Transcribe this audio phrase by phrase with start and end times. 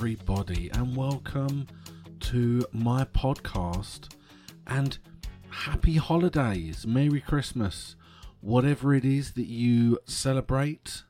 [0.00, 1.66] Everybody, and welcome
[2.20, 4.14] to my podcast.
[4.64, 4.96] And
[5.50, 7.96] happy holidays, Merry Christmas,
[8.40, 11.02] whatever it is that you celebrate.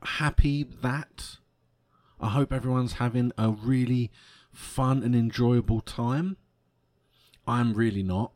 [0.00, 1.38] Happy that.
[2.20, 4.12] I hope everyone's having a really
[4.52, 6.36] fun and enjoyable time.
[7.48, 8.30] I'm really not.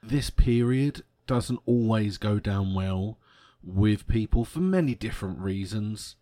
[0.00, 3.18] This period doesn't always go down well
[3.64, 6.14] with people for many different reasons.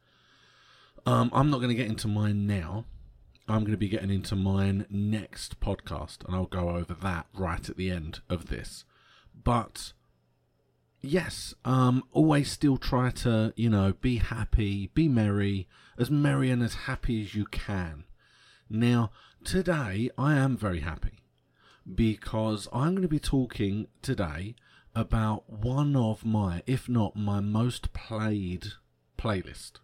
[1.06, 2.84] Um, I'm not going to get into mine now.
[3.48, 7.68] I'm going to be getting into mine next podcast, and I'll go over that right
[7.68, 8.84] at the end of this.
[9.32, 9.92] But
[11.00, 16.60] yes, um, always still try to, you know, be happy, be merry, as merry and
[16.60, 18.02] as happy as you can.
[18.68, 19.12] Now,
[19.44, 21.20] today I am very happy
[21.94, 24.56] because I'm going to be talking today
[24.92, 28.72] about one of my, if not my most played
[29.16, 29.74] playlist.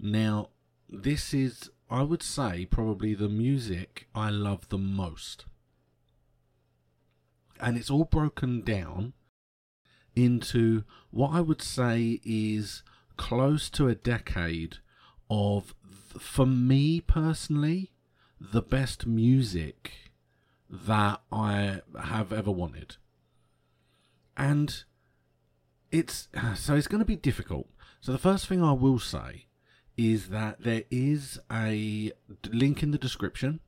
[0.00, 0.48] Now,
[0.88, 5.44] this is, I would say, probably the music I love the most.
[7.60, 9.12] And it's all broken down
[10.16, 12.82] into what I would say is
[13.18, 14.78] close to a decade
[15.28, 15.74] of,
[16.18, 17.92] for me personally,
[18.40, 19.92] the best music
[20.70, 22.96] that I have ever wanted.
[24.34, 24.84] And
[25.90, 27.68] it's so it's going to be difficult.
[28.00, 29.46] So the first thing I will say
[30.00, 32.10] is that there is a
[32.50, 33.60] link in the description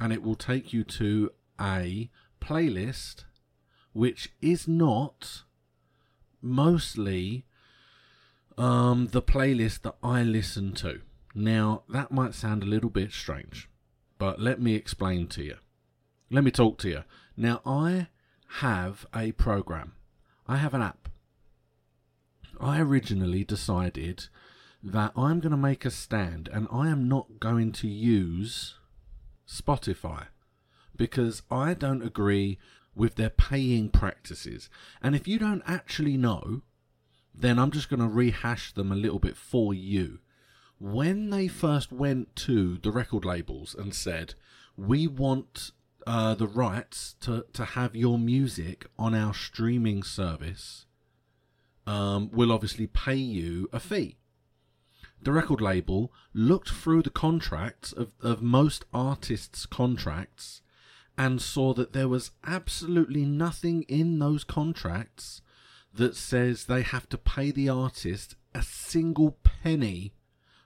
[0.00, 3.26] and it will take you to a playlist
[3.92, 5.42] which is not
[6.42, 7.44] mostly
[8.58, 11.00] um, the playlist that I listen to.
[11.32, 13.70] Now, that might sound a little bit strange,
[14.18, 15.56] but let me explain to you.
[16.28, 17.04] Let me talk to you.
[17.36, 18.08] Now, I
[18.62, 19.92] have a program,
[20.48, 21.08] I have an app.
[22.60, 24.26] I originally decided
[24.82, 28.74] that I'm going to make a stand and I am not going to use
[29.46, 30.26] Spotify
[30.96, 32.58] because I don't agree
[32.94, 34.68] with their paying practices.
[35.02, 36.62] And if you don't actually know,
[37.34, 40.18] then I'm just going to rehash them a little bit for you.
[40.78, 44.34] When they first went to the record labels and said,
[44.76, 45.72] We want
[46.06, 50.86] uh, the rights to, to have your music on our streaming service,
[51.86, 54.16] um, we'll obviously pay you a fee
[55.22, 60.62] the record label looked through the contracts of, of most artists' contracts
[61.18, 65.42] and saw that there was absolutely nothing in those contracts
[65.92, 70.14] that says they have to pay the artist a single penny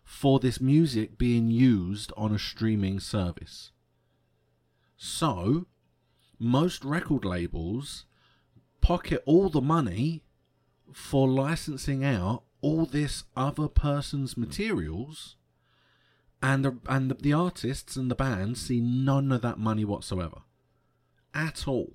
[0.05, 3.73] for this music being used on a streaming service.
[4.97, 5.67] So,
[6.39, 8.05] most record labels
[8.81, 10.23] pocket all the money
[10.93, 15.37] for licensing out all this other person's materials
[16.43, 20.39] and the, and the, the artists and the bands see none of that money whatsoever.
[21.35, 21.93] At all.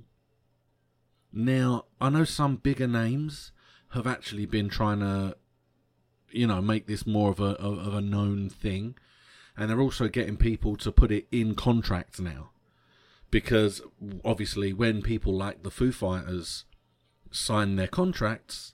[1.33, 3.51] Now i know some bigger names
[3.93, 5.37] have actually been trying to
[6.31, 8.95] you know make this more of a of a known thing
[9.57, 12.51] and they're also getting people to put it in contracts now.
[13.31, 13.81] Because
[14.23, 16.65] obviously when people like the foo fighters
[17.31, 18.73] sign their contracts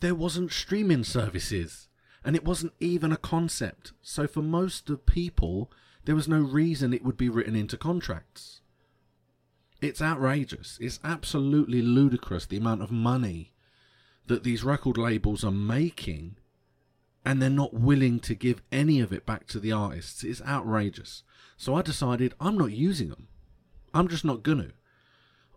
[0.00, 1.88] there wasn't streaming services
[2.24, 3.92] and it wasn't even a concept.
[4.02, 5.70] So for most of people,
[6.04, 8.60] there was no reason it would be written into contracts.
[9.80, 10.78] It's outrageous.
[10.80, 13.52] It's absolutely ludicrous the amount of money
[14.26, 16.36] that these record labels are making
[17.24, 20.24] and they're not willing to give any of it back to the artists.
[20.24, 21.22] It's outrageous.
[21.56, 23.28] So I decided I'm not using them.
[23.92, 24.70] I'm just not gonna.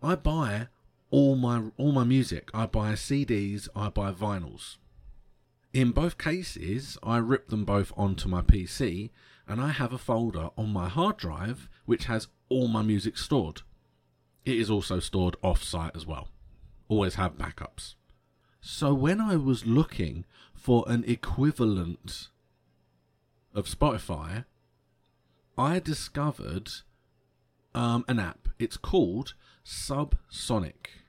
[0.02, 0.68] I buy
[1.14, 2.50] all my all my music.
[2.56, 4.78] I buy CDs, I buy vinyls.
[5.72, 9.12] In both cases, I rip them both onto my PC
[9.48, 13.62] and I have a folder on my hard drive which has all my music stored.
[14.44, 16.30] It is also stored off-site as well.
[16.88, 17.94] Always have backups.
[18.60, 20.26] So when I was looking
[20.56, 22.30] for an equivalent
[23.54, 24.46] of Spotify,
[25.60, 26.72] I discovered
[27.76, 28.48] um, an app.
[28.58, 31.03] It's called Subsonic.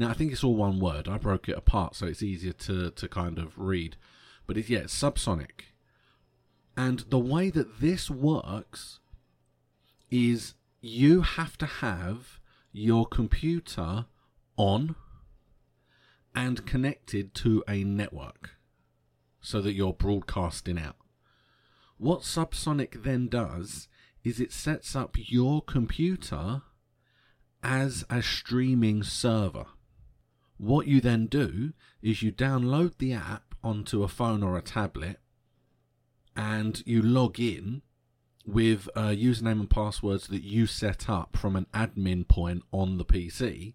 [0.00, 1.08] Now I think it's all one word.
[1.08, 3.96] I broke it apart so it's easier to, to kind of read.
[4.46, 5.66] But it's yeah, it's subsonic.
[6.74, 9.00] And the way that this works
[10.10, 12.40] is you have to have
[12.72, 14.06] your computer
[14.56, 14.94] on
[16.34, 18.52] and connected to a network
[19.42, 20.96] so that you're broadcasting out.
[21.98, 23.88] What Subsonic then does
[24.24, 26.62] is it sets up your computer
[27.62, 29.66] as a streaming server.
[30.60, 31.72] What you then do
[32.02, 35.18] is you download the app onto a phone or a tablet
[36.36, 37.80] and you log in
[38.44, 43.06] with a username and passwords that you set up from an admin point on the
[43.06, 43.72] PC.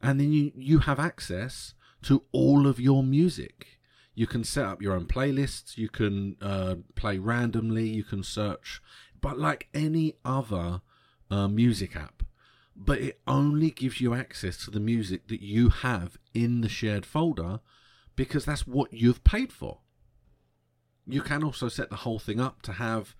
[0.00, 1.74] And then you, you have access
[2.04, 3.78] to all of your music.
[4.14, 8.80] You can set up your own playlists, you can uh, play randomly, you can search,
[9.20, 10.80] but like any other
[11.30, 12.22] uh, music app.
[12.76, 17.06] But it only gives you access to the music that you have in the shared
[17.06, 17.60] folder
[18.16, 19.78] because that's what you've paid for.
[21.06, 23.14] You can also set the whole thing up to have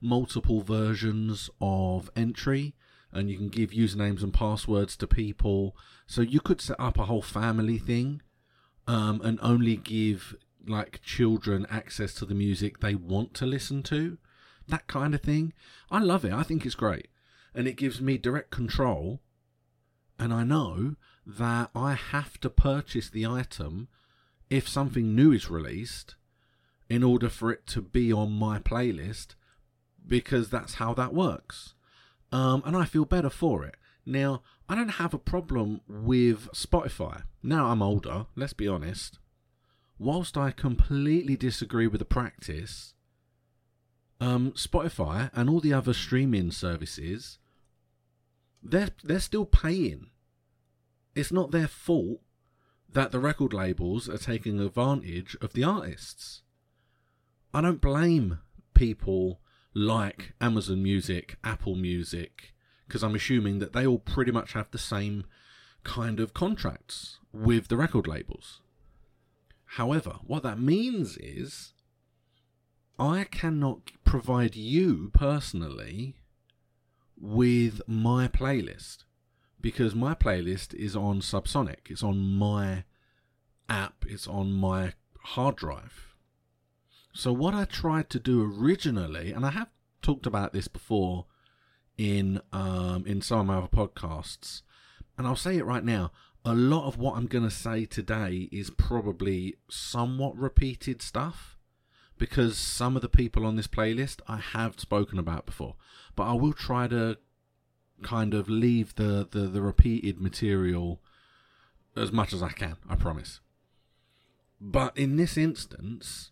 [0.00, 2.74] multiple versions of entry
[3.12, 5.76] and you can give usernames and passwords to people.
[6.06, 8.22] So you could set up a whole family thing
[8.86, 10.34] um, and only give
[10.66, 14.18] like children access to the music they want to listen to.
[14.66, 15.52] That kind of thing.
[15.90, 16.32] I love it.
[16.32, 17.08] I think it's great.
[17.54, 19.20] And it gives me direct control.
[20.18, 20.96] And I know
[21.26, 23.88] that I have to purchase the item
[24.50, 26.16] if something new is released
[26.88, 29.34] in order for it to be on my playlist
[30.06, 31.74] because that's how that works.
[32.30, 33.76] Um, and I feel better for it.
[34.04, 37.22] Now, I don't have a problem with Spotify.
[37.42, 39.18] Now I'm older, let's be honest.
[39.98, 42.94] Whilst I completely disagree with the practice,
[44.20, 47.38] um, Spotify and all the other streaming services,
[48.64, 50.08] they're, they're still paying.
[51.14, 52.20] It's not their fault
[52.92, 56.42] that the record labels are taking advantage of the artists.
[57.52, 58.38] I don't blame
[58.72, 59.40] people
[59.74, 62.54] like Amazon Music, Apple Music,
[62.86, 65.24] because I'm assuming that they all pretty much have the same
[65.82, 68.60] kind of contracts with the record labels.
[69.64, 71.72] However, what that means is
[72.98, 76.16] I cannot provide you personally
[77.20, 79.04] with my playlist
[79.60, 81.90] because my playlist is on Subsonic.
[81.90, 82.84] It's on my
[83.68, 86.14] app, it's on my hard drive.
[87.12, 89.68] So, what I tried to do originally, and I have
[90.02, 91.26] talked about this before
[91.96, 94.62] in um, in some of my other podcasts,
[95.16, 96.12] and I'll say it right now.
[96.44, 101.53] A lot of what I'm going to say today is probably somewhat repeated stuff
[102.18, 105.76] because some of the people on this playlist I have spoken about before,
[106.16, 107.18] but I will try to
[108.02, 111.00] kind of leave the, the, the repeated material
[111.96, 113.40] as much as I can, I promise.
[114.60, 116.30] But in this instance,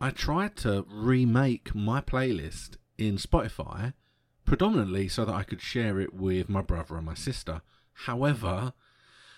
[0.00, 3.94] I tried to remake my playlist in Spotify
[4.44, 7.62] predominantly so that I could share it with my brother and my sister.
[8.04, 8.72] However,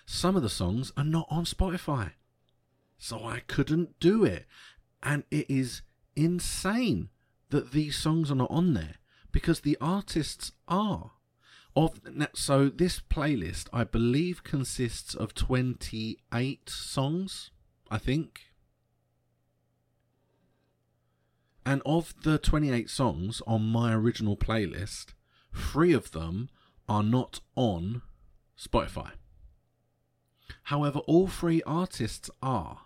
[0.05, 2.11] some of the songs are not on Spotify.
[2.97, 4.45] So I couldn't do it.
[5.03, 5.81] And it is
[6.15, 7.09] insane
[7.49, 8.95] that these songs are not on there
[9.31, 11.11] because the artists are.
[11.73, 12.01] Of
[12.35, 17.51] so this playlist I believe consists of 28 songs,
[17.89, 18.41] I think.
[21.65, 25.13] And of the 28 songs on my original playlist,
[25.55, 26.49] 3 of them
[26.89, 28.01] are not on
[28.59, 29.11] Spotify.
[30.63, 32.79] However, all three artists are.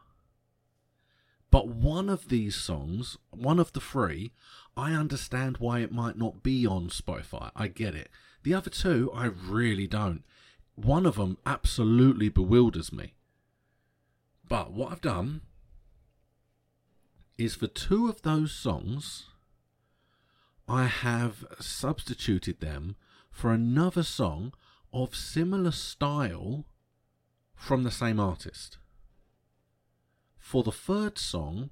[1.56, 4.34] But one of these songs, one of the three,
[4.76, 7.50] I understand why it might not be on Spotify.
[7.56, 8.10] I get it.
[8.44, 10.26] The other two, I really don't.
[10.76, 13.14] One of them absolutely bewilders me.
[14.46, 15.44] But what I've done
[17.38, 19.28] is for two of those songs,
[20.68, 22.98] I have substituted them
[23.32, 24.52] for another song
[24.92, 26.66] of similar style
[27.56, 28.78] from the same artist.
[30.46, 31.72] For the third song,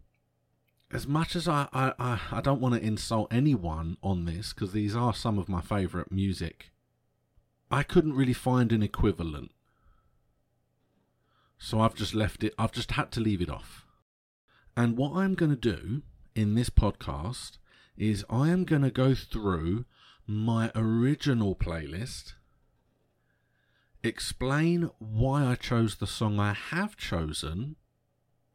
[0.90, 4.96] as much as I, I, I, don't want to insult anyone on this, because these
[4.96, 6.72] are some of my favourite music,
[7.70, 9.52] I couldn't really find an equivalent.
[11.60, 13.86] So I've just left it, I've just had to leave it off.
[14.76, 16.02] And what I'm going to do
[16.34, 17.60] in this podcast
[17.96, 19.86] is I am going to go through
[20.26, 22.34] my original playlist,
[24.04, 27.76] explain why I chose the song I have chosen,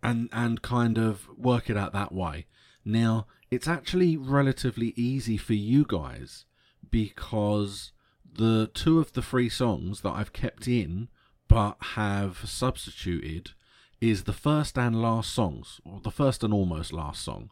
[0.03, 2.47] and and kind of work it out that way.
[2.85, 6.45] Now, it's actually relatively easy for you guys
[6.91, 7.93] because
[8.31, 11.09] the two of the three songs that I've kept in
[11.49, 13.53] but have substituted
[14.01, 17.51] is the first and last songs, or the first and almost last song.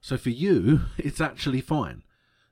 [0.00, 2.02] So for you, it's actually fine.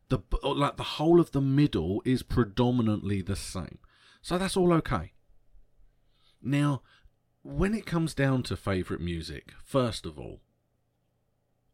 [0.09, 3.79] The like the whole of the middle is predominantly the same.
[4.21, 5.12] So that's all okay.
[6.43, 6.83] Now,
[7.43, 10.41] when it comes down to favourite music, first of all,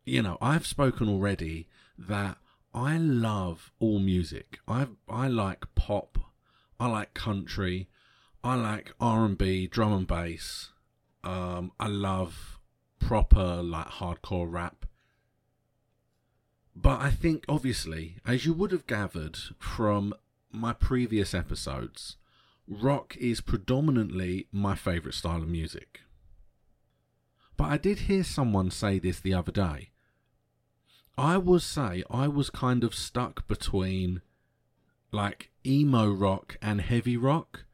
[0.05, 2.39] you know, I've spoken already that
[2.75, 4.59] I love all music.
[4.67, 6.19] I I like pop,
[6.81, 7.89] I like country,
[8.43, 10.71] I like R and B, drum and bass.
[11.25, 12.59] Um, I love
[12.99, 14.87] proper like hardcore rap.
[16.75, 20.15] But I think, obviously, as you would have gathered from
[20.53, 22.17] my previous episodes,
[22.69, 26.01] rock is predominantly my favourite style of music.
[27.57, 29.91] But I did hear someone say this the other day.
[31.17, 34.23] I would say I was kind of stuck between
[35.11, 37.65] like emo rock and heavy rock,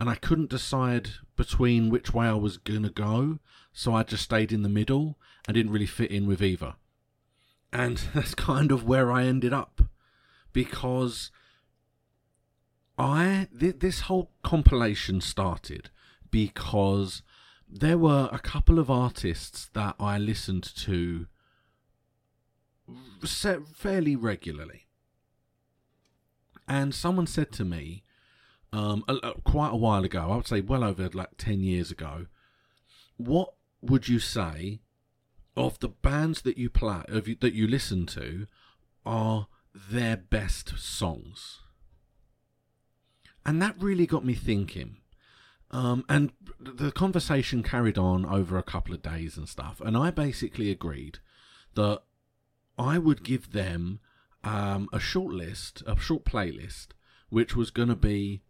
[0.00, 3.40] and I couldn't decide between which way I was gonna go,
[3.72, 6.74] so I just stayed in the middle and didn't really fit in with either.
[7.72, 9.82] And that's kind of where I ended up
[10.52, 11.30] because
[12.96, 15.90] I th- this whole compilation started
[16.30, 17.22] because
[17.68, 21.26] there were a couple of artists that I listened to
[23.74, 24.86] fairly regularly.
[26.68, 28.04] And someone said to me,
[28.72, 31.90] um, a, a, quite a while ago, I would say well over like 10 years
[31.90, 32.26] ago,
[33.16, 34.80] what would you say
[35.56, 38.46] of the bands that you play, of you, that you listen to,
[39.04, 41.60] are their best songs?
[43.46, 44.96] And that really got me thinking.
[45.70, 49.80] Um, and the conversation carried on over a couple of days and stuff.
[49.80, 51.18] And I basically agreed
[51.74, 52.02] that
[52.78, 54.00] I would give them
[54.44, 56.88] um, a short list, a short playlist,
[57.28, 58.42] which was going to be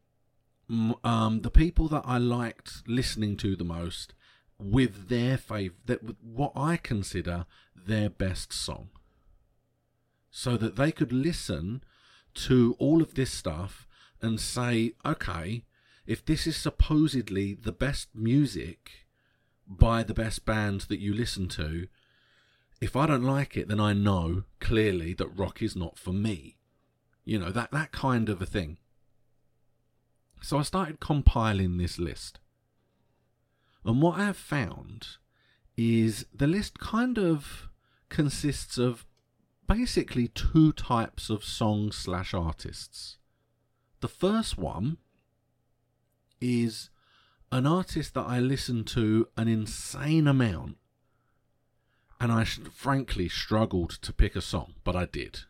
[1.02, 4.14] um, the people that I liked listening to the most
[4.58, 8.90] with their favorite, that with what I consider their best song,
[10.30, 11.82] so that they could listen
[12.34, 13.86] to all of this stuff
[14.20, 15.64] and say, okay,
[16.06, 18.90] if this is supposedly the best music
[19.66, 21.88] by the best band that you listen to,
[22.80, 26.58] if I don't like it, then I know clearly that rock is not for me.
[27.24, 28.78] You know, that, that kind of a thing.
[30.42, 32.38] So I started compiling this list.
[33.84, 35.06] And what I have found
[35.76, 37.68] is the list kind of
[38.08, 39.06] consists of
[39.66, 43.16] basically two types of songs slash artists.
[44.04, 44.98] The first one
[46.38, 46.90] is
[47.50, 50.76] an artist that I listen to an insane amount
[52.20, 55.44] and I frankly struggled to pick a song, but I did.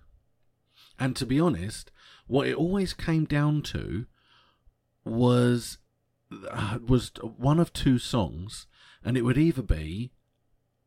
[1.01, 1.91] And to be honest,
[2.29, 4.07] what it always came down to
[5.05, 5.79] was
[6.49, 8.69] uh, was one of two songs,
[9.05, 10.13] and it would either be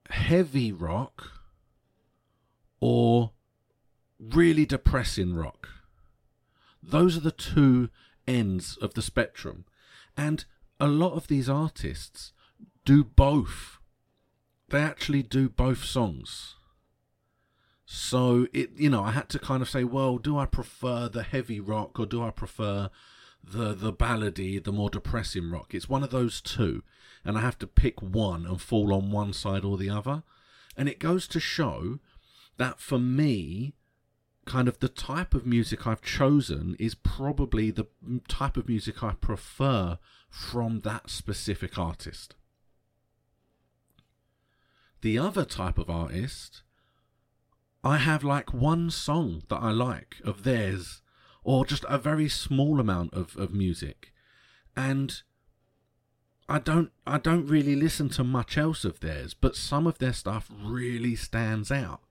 [0.10, 1.32] heavy rock
[2.80, 3.34] or
[4.18, 5.68] really depressing rock.
[6.88, 7.89] Those are the two
[8.27, 9.65] ends of the spectrum,
[10.15, 10.46] and
[10.79, 12.34] a lot of these artists
[12.86, 13.77] do both
[14.70, 16.56] they actually do both songs.
[17.86, 21.24] So it, you know, I had to kind of say, well, do I prefer the
[21.24, 22.89] heavy rock or do I prefer
[23.41, 25.74] the the ballady, the more depressing rock?
[25.74, 26.84] It's one of those two,
[27.24, 30.24] and I have to pick one and fall on one side or the other.
[30.75, 32.00] And it goes to show
[32.58, 33.74] that for me,
[34.48, 37.88] kind of the type of music I've chosen is probably the
[38.27, 40.00] type of music I prefer
[40.30, 42.36] from that specific artist.
[45.01, 46.63] The other type of artist,
[47.84, 51.01] I have like one song that I like of theirs,
[51.44, 54.12] or just a very small amount of, of music.
[54.75, 55.22] And
[56.50, 60.13] I don't I don't really listen to much else of theirs, but some of their
[60.13, 62.01] stuff really stands out.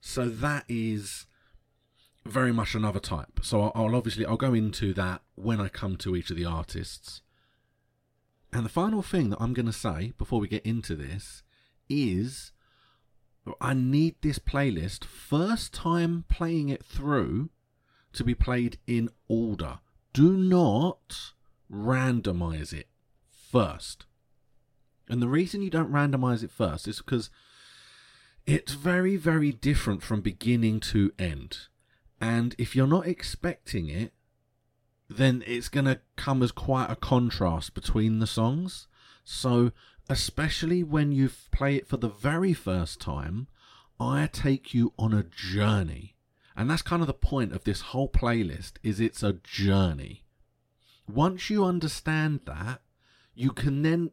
[0.00, 1.26] So that is
[2.30, 3.40] very much another type.
[3.42, 6.44] So I'll, I'll obviously I'll go into that when I come to each of the
[6.44, 7.22] artists.
[8.52, 11.42] And the final thing that I'm going to say before we get into this
[11.88, 12.52] is
[13.60, 17.50] I need this playlist first time playing it through
[18.12, 19.78] to be played in order.
[20.12, 21.32] Do not
[21.70, 22.88] randomize it
[23.50, 24.06] first.
[25.08, 27.30] And the reason you don't randomize it first is because
[28.46, 31.58] it's very, very different from beginning to end.
[32.20, 34.12] And if you're not expecting it,
[35.08, 38.88] then it's going to come as quite a contrast between the songs.
[39.24, 39.72] So
[40.08, 43.46] especially when you play it for the very first time,
[44.00, 46.16] I take you on a journey.
[46.56, 50.24] And that's kind of the point of this whole playlist is it's a journey.
[51.08, 52.80] Once you understand that,
[53.34, 54.10] you can then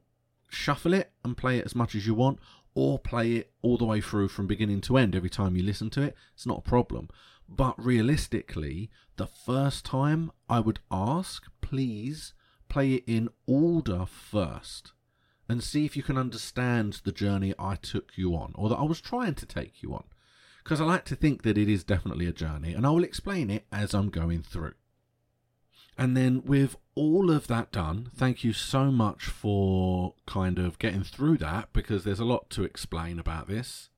[0.50, 2.40] shuffle it and play it as much as you want
[2.76, 5.90] or play it all the way through from beginning to end every time you listen
[5.90, 6.16] to it.
[6.36, 7.10] It's not a problem.
[7.48, 12.34] But realistically, the first time I would ask, please
[12.68, 14.94] play it in order first
[15.48, 18.84] and see if you can understand the journey I took you on, or that I
[18.84, 20.06] was trying to take you on.
[20.64, 23.52] Because I like to think that it is definitely a journey, and I will explain
[23.52, 24.74] it as I'm going through.
[25.98, 31.04] And then, with all of that done, thank you so much for kind of getting
[31.04, 33.90] through that because there's a lot to explain about this.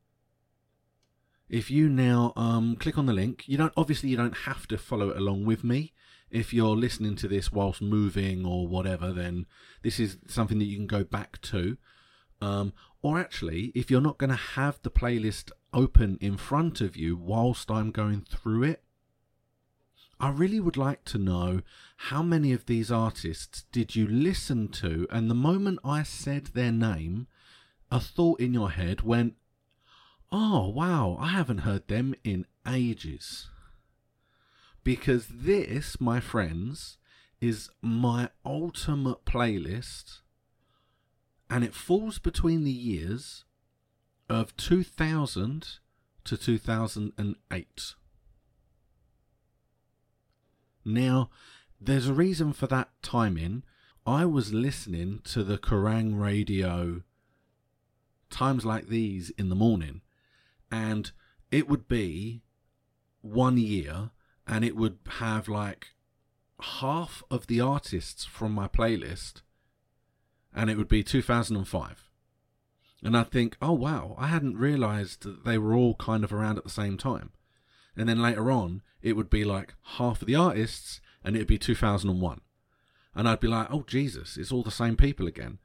[1.50, 4.78] If you now um, click on the link, you don't obviously you don't have to
[4.78, 5.94] follow it along with me.
[6.30, 9.46] If you're listening to this whilst moving or whatever, then
[9.82, 11.78] this is something that you can go back to.
[12.42, 16.98] Um, or actually, if you're not going to have the playlist open in front of
[16.98, 18.84] you whilst I'm going through it,
[20.20, 21.62] I really would like to know
[21.96, 26.72] how many of these artists did you listen to, and the moment I said their
[26.72, 27.28] name,
[27.92, 29.36] a thought in your head went,
[30.32, 33.50] Oh, wow, I haven't heard them in ages.
[34.84, 36.98] Because this, my friends,
[37.40, 40.20] is my ultimate playlist,
[41.50, 43.46] and it falls between the years
[44.30, 45.80] of 2000
[46.26, 47.94] to 2008.
[50.84, 51.30] Now,
[51.80, 53.64] there's a reason for that timing.
[54.06, 57.04] I was listening to the Kerrang radio
[58.30, 60.02] times like these in the morning,
[60.72, 61.12] and
[61.52, 62.42] it would be
[63.22, 64.12] one year,
[64.46, 65.88] and it would have like
[66.60, 69.42] half of the artists from my playlist,
[70.54, 72.10] and it would be 2005.
[73.04, 76.58] And I think, oh wow, I hadn't realized that they were all kind of around
[76.58, 77.32] at the same time.
[77.96, 81.58] And then later on, it would be like half of the artists, and it'd be
[81.58, 82.42] 2001.
[83.16, 85.60] And I'd be like, oh Jesus, it's all the same people again.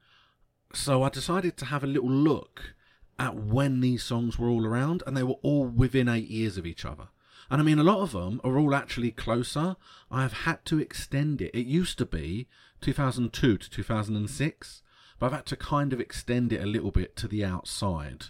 [0.73, 2.73] So I decided to have a little look
[3.19, 6.65] at when these songs were all around, and they were all within eight years of
[6.65, 7.09] each other.
[7.49, 9.75] And I mean, a lot of them are all actually closer.
[10.09, 11.51] I've had to extend it.
[11.53, 12.47] It used to be
[12.81, 14.81] 2002 to 2006,
[15.19, 18.25] but I've had to kind of extend it a little bit to the outside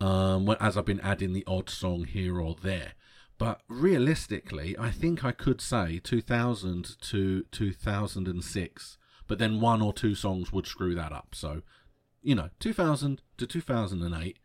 [0.00, 2.94] um, as I've been adding the odd song here or there.
[3.38, 10.14] But realistically, I think I could say 2000 to 2006, but then one or two
[10.14, 11.34] songs would screw that up.
[11.34, 11.62] So,
[12.22, 14.38] you know, 2000 to 2008.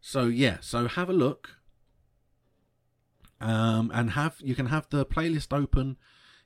[0.00, 1.56] So yeah, so have a look.
[3.40, 5.96] Um, and have you can have the playlist open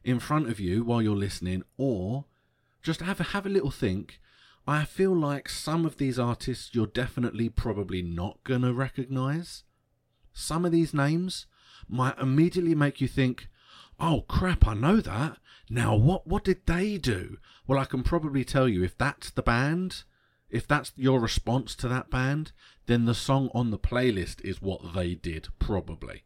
[0.02, 2.24] in front of you while you're listening, or
[2.82, 4.20] just have a, have a little think.
[4.66, 9.64] I feel like some of these artists you're definitely probably not gonna recognize.
[10.32, 11.46] Some of these names
[11.88, 13.48] might immediately make you think,
[13.98, 15.38] oh crap, I know that.
[15.68, 17.38] Now, what, what did they do?
[17.66, 20.04] Well, I can probably tell you if that's the band,
[20.50, 22.52] if that's your response to that band,
[22.86, 26.22] then the song on the playlist is what they did, probably.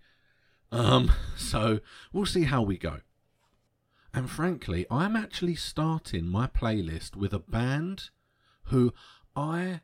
[0.72, 1.80] Um, so
[2.12, 3.00] we'll see how we go.
[4.12, 8.10] And frankly, I'm actually starting my playlist with a band
[8.64, 8.94] who
[9.34, 9.80] I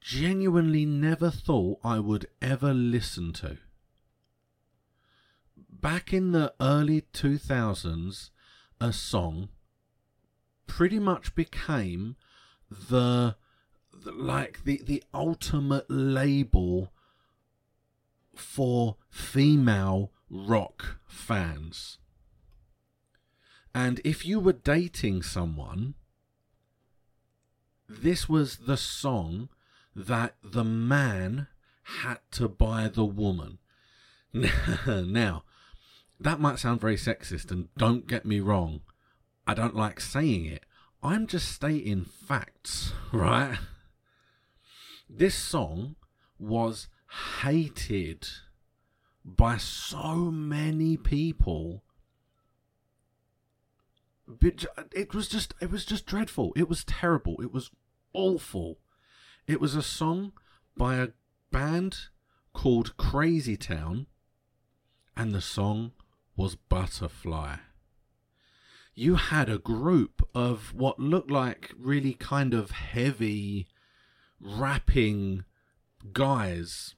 [0.00, 3.58] genuinely never thought I would ever listen to.
[5.56, 8.30] Back in the early 2000s,
[8.80, 9.48] a song
[10.66, 12.16] pretty much became
[12.70, 13.36] the, the
[14.04, 16.92] like the the ultimate label
[18.34, 21.98] for female rock fans.
[23.74, 25.94] And if you were dating someone,
[27.88, 29.48] this was the song
[29.96, 31.48] that the man
[31.82, 33.58] had to buy the woman.
[34.86, 35.44] now,
[36.20, 38.80] that might sound very sexist, and don't get me wrong,
[39.46, 40.64] I don't like saying it.
[41.02, 43.58] I'm just stating facts, right?
[45.08, 45.96] This song
[46.38, 46.88] was
[47.42, 48.26] hated
[49.24, 51.82] by so many people.
[54.40, 56.52] It was just, it was just dreadful.
[56.56, 57.36] It was terrible.
[57.40, 57.70] It was
[58.12, 58.78] awful.
[59.46, 60.32] It was a song
[60.76, 61.08] by a
[61.50, 62.08] band
[62.52, 64.06] called Crazy Town,
[65.16, 65.92] and the song
[66.36, 67.56] was Butterfly.
[68.94, 73.66] You had a group of what looked like really kind of heavy
[74.40, 75.44] rapping
[76.12, 76.94] guys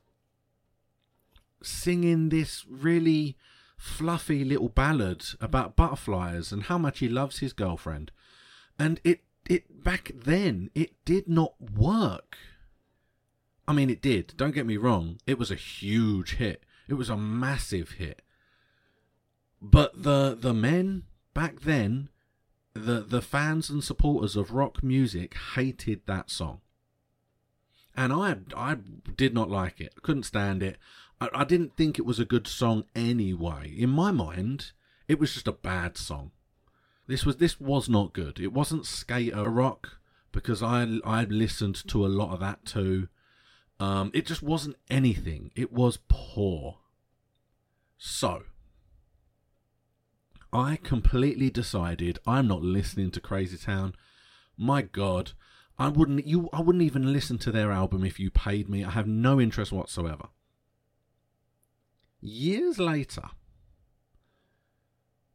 [1.62, 3.36] singing this really
[3.76, 8.10] fluffy little ballad about butterflies and how much he loves his girlfriend.
[8.78, 12.36] And it it back then it did not work.
[13.68, 14.34] I mean, it did.
[14.36, 15.18] Don't get me wrong.
[15.26, 16.64] It was a huge hit.
[16.88, 18.22] It was a massive hit.
[19.60, 22.10] But the the men back then,
[22.74, 26.60] the the fans and supporters of rock music hated that song,
[27.96, 28.76] and I I
[29.16, 30.02] did not like it.
[30.02, 30.76] Couldn't stand it.
[31.20, 33.74] I, I didn't think it was a good song anyway.
[33.76, 34.72] In my mind,
[35.08, 36.32] it was just a bad song.
[37.06, 38.40] This was this was not good.
[38.40, 39.98] It wasn't skater rock
[40.32, 43.08] because I I listened to a lot of that too.
[43.78, 45.50] Um, it just wasn't anything.
[45.54, 46.78] It was poor.
[47.98, 48.44] So
[50.52, 53.94] I completely decided I'm not listening to Crazy Town.
[54.56, 55.32] My God,
[55.78, 58.84] I wouldn't you I wouldn't even listen to their album if you paid me.
[58.84, 60.28] I have no interest whatsoever.
[62.20, 63.22] years later,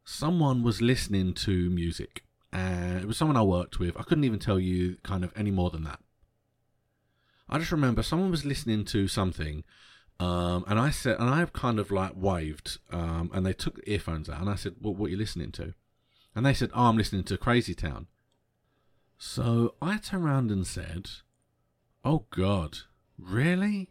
[0.04, 2.24] someone was listening to music.
[2.52, 3.96] And it was someone I worked with.
[3.96, 6.00] I couldn't even tell you kind of any more than that.
[7.48, 9.64] I just remember someone was listening to something,
[10.20, 13.90] um, and I said, and I kind of like waved, um, and they took the
[13.90, 15.74] earphones out, and I said, well, "What are you listening to?"
[16.34, 18.06] And they said, "Oh, I'm listening to Crazy Town."
[19.24, 21.08] So I turned around and said,
[22.04, 22.78] "Oh God,
[23.16, 23.88] really?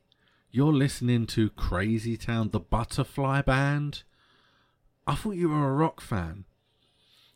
[0.51, 4.03] You're listening to Crazy Town, the Butterfly Band?
[5.07, 6.43] I thought you were a rock fan."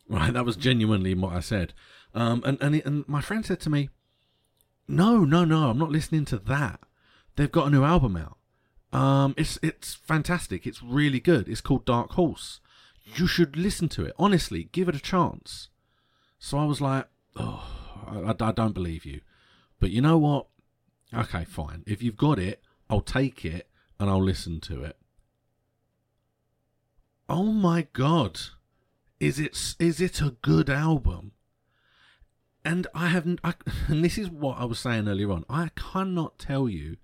[0.06, 1.72] Right, that was genuinely what I said.
[2.12, 3.88] Um, and and, and my friend said to me,
[4.86, 6.80] "No, no, no, I'm not listening to that.
[7.36, 8.36] They've got a new album out.
[8.92, 10.66] Um, it's it's fantastic.
[10.66, 11.48] It's really good.
[11.48, 12.60] It's called Dark Horse.
[13.16, 14.12] You should listen to it.
[14.18, 15.70] Honestly, give it a chance."
[16.38, 17.75] So I was like, "Oh,
[18.06, 19.20] I, I don't believe you."
[19.80, 20.46] But you know what?
[21.14, 21.84] Okay, fine.
[21.86, 24.96] If you've got it, I'll take it and I'll listen to it.
[27.28, 28.40] Oh my god
[29.20, 31.32] is it is it a good album?
[32.64, 33.40] And I haven't.
[33.44, 33.54] I,
[33.88, 35.44] and this is what I was saying earlier on.
[35.48, 36.96] I cannot tell you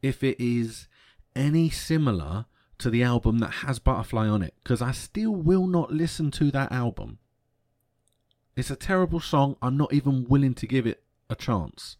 [0.00, 0.88] if it is
[1.36, 2.46] any similar
[2.78, 6.50] to the album that has Butterfly on it because I still will not listen to
[6.50, 7.18] that album.
[8.56, 9.56] It's a terrible song.
[9.62, 11.96] I'm not even willing to give it a chance.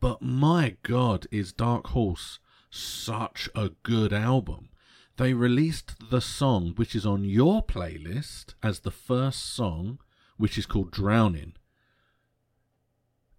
[0.00, 2.38] But my god, is Dark Horse
[2.70, 4.68] such a good album
[5.16, 10.00] they released the song which is on your playlist as the first song,
[10.36, 11.54] which is called Drowning.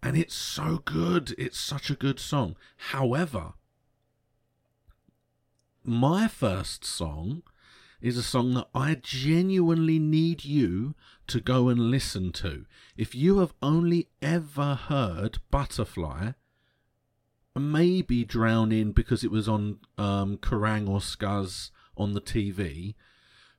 [0.01, 1.35] And it's so good.
[1.37, 2.55] It's such a good song.
[2.77, 3.53] However,
[5.83, 7.43] my first song
[8.05, 10.93] is a song that I genuinely need you
[11.25, 12.65] to go and listen to.
[12.95, 16.33] If you have only ever heard Butterfly,
[17.55, 22.93] maybe Drowning because it was on um, Kerrang or Scuzz on the TV,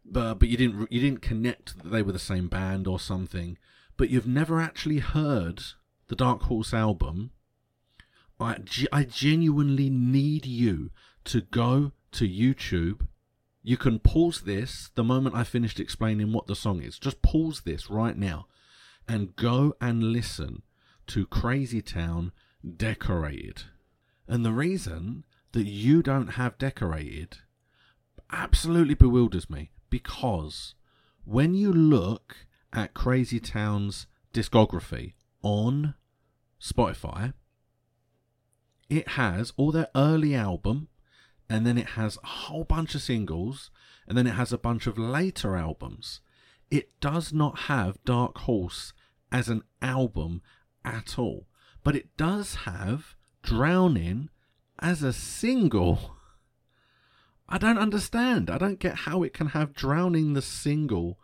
[0.05, 3.59] but but you didn't you didn't connect that they were the same band or something.
[3.97, 5.63] But you've never actually heard
[6.07, 7.33] the Dark Horse album.
[8.39, 8.59] I
[8.93, 10.91] I genuinely need you
[11.25, 13.09] to go to YouTube.
[13.69, 17.01] You can pause this the moment I finished explaining what the song is.
[17.01, 18.47] Just pause this right now
[19.09, 20.63] and go and listen
[21.09, 22.31] to Crazy Town
[22.65, 23.65] Decorated.
[24.29, 27.39] And the reason that you don't have decorated
[28.31, 30.77] absolutely bewilders me because
[31.25, 35.97] when you look at Crazy Town's discography on
[36.63, 37.33] Spotify,
[38.89, 40.87] it has all their early album
[41.49, 43.71] and then it has a whole bunch of singles
[44.07, 46.21] and then it has a bunch of later albums.
[46.71, 48.93] It does not have Dark Horse
[49.31, 50.43] as an album
[50.85, 51.47] at all,
[51.85, 54.31] but it does have Drowning
[54.81, 56.17] as a single.
[57.49, 58.51] I don't understand.
[58.51, 61.19] I don't get how it can have Drowning the single,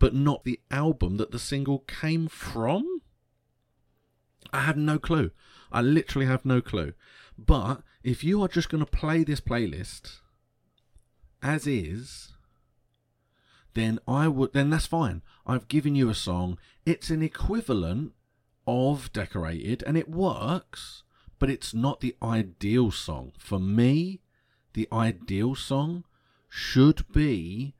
[0.00, 3.02] but not the album that the single came from.
[4.52, 5.30] I have no clue.
[5.70, 6.94] I literally have no clue.
[7.38, 10.18] But if you are just going to play this playlist
[11.42, 12.32] as is,
[13.74, 15.22] then I would then that's fine.
[15.46, 16.58] I've given you a song.
[16.84, 18.12] It's an equivalent
[18.66, 21.02] of Decorated and it works
[21.42, 23.32] but it's not the ideal song.
[23.36, 24.20] For me,
[24.74, 26.04] the ideal song
[26.48, 27.74] should be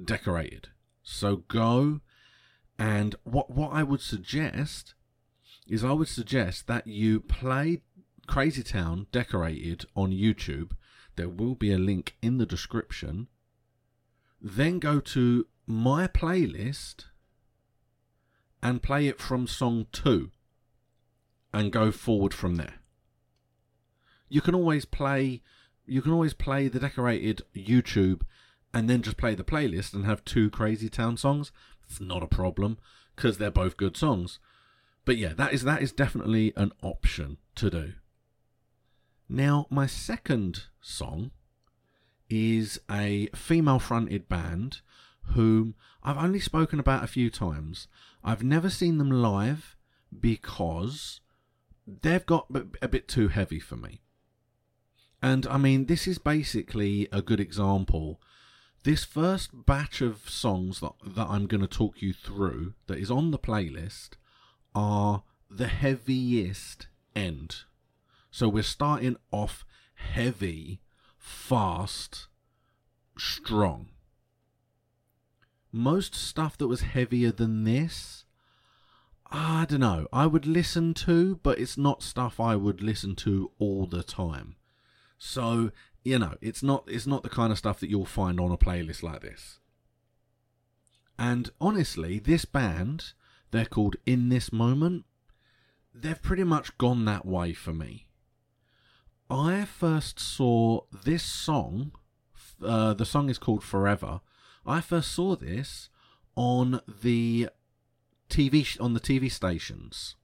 [0.00, 0.68] decorated.
[1.02, 2.02] So go
[2.78, 4.94] and what what I would suggest
[5.66, 7.82] is I would suggest that you play
[8.26, 10.72] Crazy Town decorated on YouTube.
[11.16, 13.28] There will be a link in the description.
[14.40, 17.06] Then go to my playlist
[18.62, 20.30] and play it from song 2
[21.52, 22.80] and go forward from there
[24.30, 25.42] you can always play
[25.84, 28.22] you can always play the decorated YouTube
[28.72, 31.50] and then just play the playlist and have two Crazy Town songs.
[31.84, 32.78] It's not a problem
[33.16, 34.38] because they're both good songs.
[35.04, 37.92] But yeah, that is that is definitely an option to do.
[39.32, 41.30] Now, my second song
[42.28, 44.80] is a female fronted band
[45.36, 47.86] whom I've only spoken about a few times.
[48.24, 49.76] I've never seen them live
[50.18, 51.20] because
[51.86, 52.48] they've got
[52.82, 54.02] a bit too heavy for me.
[55.22, 58.20] And I mean, this is basically a good example.
[58.82, 63.12] This first batch of songs that, that I'm going to talk you through, that is
[63.12, 64.14] on the playlist,
[64.74, 67.62] are the heaviest end.
[68.30, 69.64] So we're starting off
[69.94, 70.80] heavy,
[71.18, 72.28] fast,
[73.18, 73.88] strong.
[75.72, 78.24] Most stuff that was heavier than this,
[79.30, 80.08] I don't know.
[80.12, 84.56] I would listen to, but it's not stuff I would listen to all the time.
[85.18, 85.70] So
[86.02, 88.56] you know, it's not it's not the kind of stuff that you'll find on a
[88.56, 89.58] playlist like this.
[91.18, 93.12] And honestly, this band,
[93.50, 95.04] they're called In This Moment,
[95.94, 98.06] they've pretty much gone that way for me.
[99.30, 101.92] I first saw this song,
[102.64, 104.22] uh, the song is called Forever.
[104.66, 105.88] I first saw this
[106.34, 107.48] on the
[108.28, 110.16] TV on the TV stations.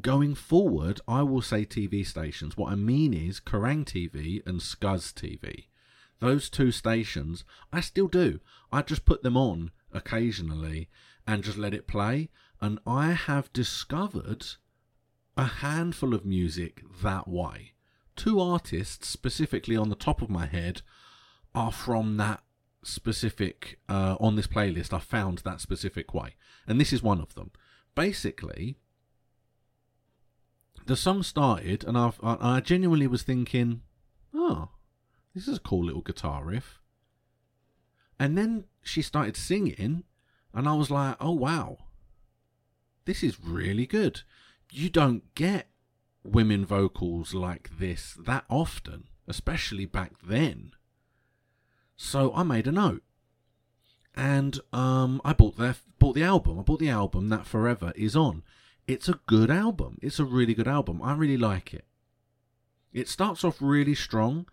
[0.00, 2.56] Going forward, I will say TV stations.
[2.56, 5.66] What I mean is Kerrang TV and Scuzz TV.
[6.20, 8.38] Those two stations, I still do.
[8.70, 10.88] I just put them on occasionally
[11.26, 12.30] and just let it play.
[12.60, 14.46] And I have discovered
[15.36, 17.73] a handful of music that way.
[18.16, 20.82] Two artists, specifically on the top of my head,
[21.54, 22.42] are from that
[22.82, 24.92] specific, uh, on this playlist.
[24.92, 26.36] I found that specific way.
[26.66, 27.50] And this is one of them.
[27.94, 28.78] Basically,
[30.86, 33.82] the song started, and I, I genuinely was thinking,
[34.34, 34.68] oh,
[35.34, 36.80] this is a cool little guitar riff.
[38.18, 40.04] And then she started singing,
[40.52, 41.78] and I was like, oh wow,
[43.06, 44.22] this is really good.
[44.70, 45.68] You don't get
[46.24, 50.72] women vocals like this that often, especially back then.
[51.96, 53.02] So I made a note.
[54.16, 55.56] And um, I bought
[55.98, 56.58] bought the album.
[56.58, 58.42] I bought the album that Forever is on.
[58.86, 59.98] It's a good album.
[60.02, 61.02] It's a really good album.
[61.02, 61.84] I really like it.
[62.92, 64.46] It starts off really strong.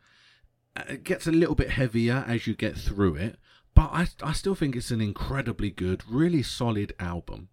[0.75, 3.37] It gets a little bit heavier as you get through it,
[3.75, 7.49] but I, I still think it's an incredibly good, really solid album.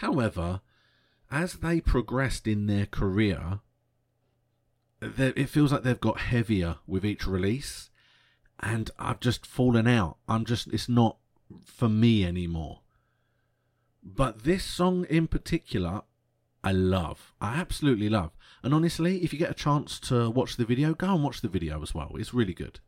[0.00, 0.60] However,
[1.30, 3.60] as they progressed in their career,
[5.00, 7.90] it feels like they've got heavier with each release,
[8.60, 10.18] and I've just fallen out.
[10.28, 11.18] I'm just, it's not
[11.64, 12.80] for me anymore.
[14.02, 16.02] But this song in particular,
[16.62, 17.34] I love.
[17.40, 18.32] I absolutely love.
[18.62, 21.48] And honestly, if you get a chance to watch the video, go and watch the
[21.48, 22.12] video as well.
[22.16, 22.80] It's really good.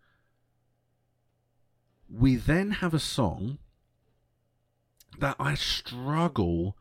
[2.09, 3.59] We then have a song
[5.19, 6.77] that I struggle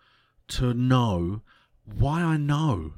[0.49, 1.41] to know
[1.85, 2.93] why I know.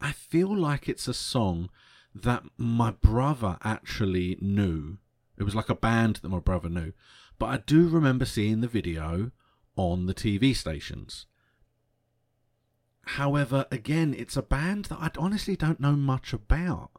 [0.00, 1.70] I feel like it's a song
[2.14, 4.98] that my brother actually knew.
[5.36, 6.92] It was like a band that my brother knew.
[7.38, 9.32] But I do remember seeing the video
[9.76, 11.26] on the TV stations.
[13.06, 16.90] However, again, it's a band that I honestly don't know much about.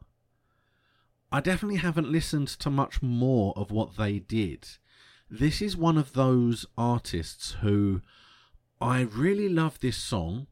[1.32, 4.68] I definitely haven't listened to much more of what they did.
[5.28, 8.02] This is one of those artists who
[8.80, 10.46] I really love this song.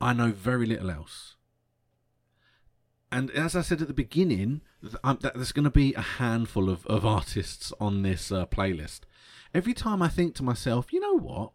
[0.00, 1.36] I know very little else.
[3.10, 7.06] And as I said at the beginning, there's going to be a handful of, of
[7.06, 9.00] artists on this uh, playlist.
[9.54, 11.52] Every time I think to myself, you know what?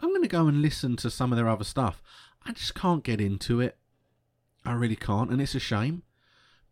[0.00, 2.02] I'm going to go and listen to some of their other stuff.
[2.44, 3.76] I just can't get into it.
[4.64, 5.30] I really can't.
[5.30, 6.02] And it's a shame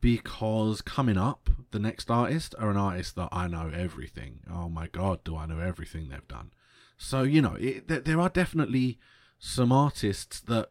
[0.00, 4.40] because coming up, the next artist are an artist that I know everything.
[4.52, 6.52] Oh my god, do I know everything they've done?
[7.02, 8.98] So you know, it, there are definitely
[9.36, 10.70] some artists that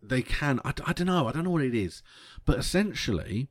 [0.00, 0.60] they can.
[0.64, 1.26] I, I don't know.
[1.26, 2.02] I don't know what it is,
[2.46, 3.48] but essentially,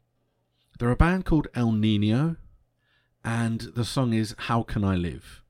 [0.80, 2.38] they're a band called Ill Niño,
[3.26, 5.44] and the song is "How Can I Live."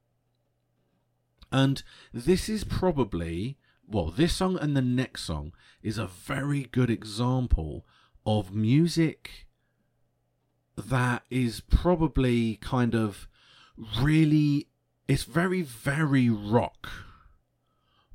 [1.51, 6.89] And this is probably well, this song and the next song is a very good
[6.89, 7.85] example
[8.25, 9.45] of music
[10.75, 13.27] that is probably kind of
[14.01, 14.69] really
[15.07, 16.89] it's very very rock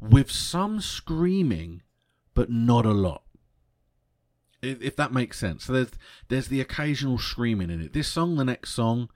[0.01, 1.83] with some screaming
[2.35, 3.22] but not a lot.
[4.62, 5.64] If, if that makes sense.
[5.64, 5.90] So there's
[6.29, 7.92] there's the occasional screaming in it.
[7.92, 9.09] This song the next song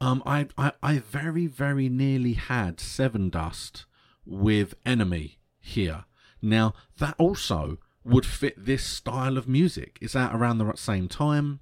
[0.00, 3.84] um i i, I very very nearly had Sevendust
[4.24, 6.04] with enemy here.
[6.42, 9.98] Now that also would fit this style of music.
[10.00, 11.60] It's out around the same time.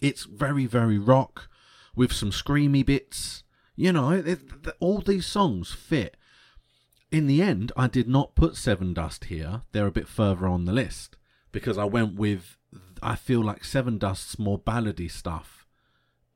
[0.00, 1.48] It's very, very rock
[1.94, 3.42] with some screamy bits.
[3.76, 4.40] You know, it,
[4.78, 6.16] all these songs fit.
[7.10, 9.62] In the end, I did not put Sevendust here.
[9.72, 11.16] They're a bit further on the list
[11.50, 12.56] because I went with,
[13.02, 15.66] I feel like Sevendust's more ballady stuff,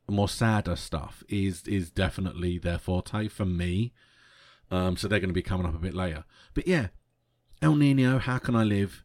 [0.08, 3.92] more sadder stuff is is definitely their forte for me.
[4.70, 6.24] Um, so they're going to be coming up a bit later.
[6.52, 6.88] But yeah,
[7.62, 9.04] Ill Niño, How Can I Live?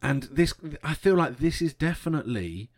[0.00, 2.70] And this, I feel like this is definitely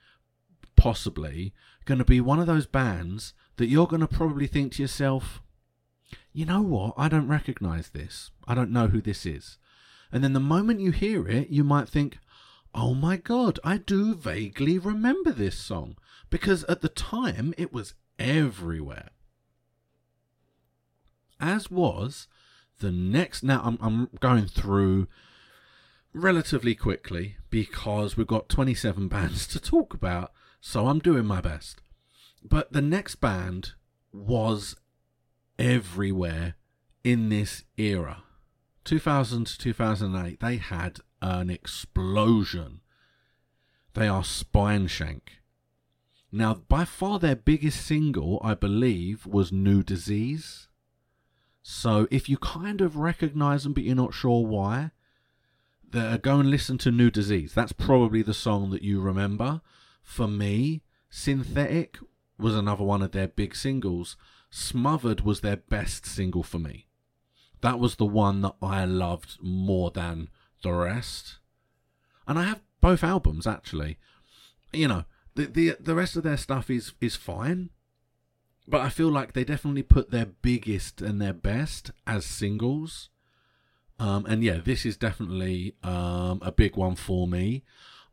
[0.77, 4.83] possibly going to be one of those bands that you're going to probably think to
[4.83, 5.42] yourself,
[6.33, 6.94] you know what?
[6.97, 8.31] I don't recognize this.
[8.47, 9.59] I don't know who this is.
[10.11, 12.18] And then the moment you hear it, you might think,
[12.75, 15.97] oh my god, I do vaguely remember this song.
[16.31, 19.11] Because at the time, it was everywhere.
[21.40, 22.27] As was
[22.81, 23.42] the next.
[23.42, 25.09] Now, I'm, I'm going through
[26.12, 30.33] relatively quickly because we've got 27 bands to talk about.
[30.66, 31.83] So I'm doing my best.
[32.42, 33.72] But the next band
[34.14, 34.74] was
[35.59, 36.55] everywhere
[37.05, 38.22] in this era.
[38.85, 42.81] 2000 to 2008, they had an explosion.
[43.92, 45.20] They are Spineshank.
[46.33, 50.68] Now, by far their biggest single, I believe, was New Disease.
[51.62, 54.92] So if you kind of recognize them but you're not sure why,
[55.92, 57.53] go and listen to New Disease.
[57.53, 59.61] That's probably the song that you remember.
[60.05, 61.99] For me, Synthetic
[62.38, 64.17] was another one of their big singles.
[64.51, 66.87] Smothered was their best single for me.
[67.62, 70.29] That was the one that I loved more than
[70.62, 71.38] the rest.
[72.29, 73.99] And I have both albums actually.
[74.73, 77.71] You know, the the the rest of their stuff is is fine,
[78.69, 83.09] but I feel like they definitely put their biggest and their best as singles.
[83.99, 87.62] Um, and yeah, this is definitely um, a big one for me.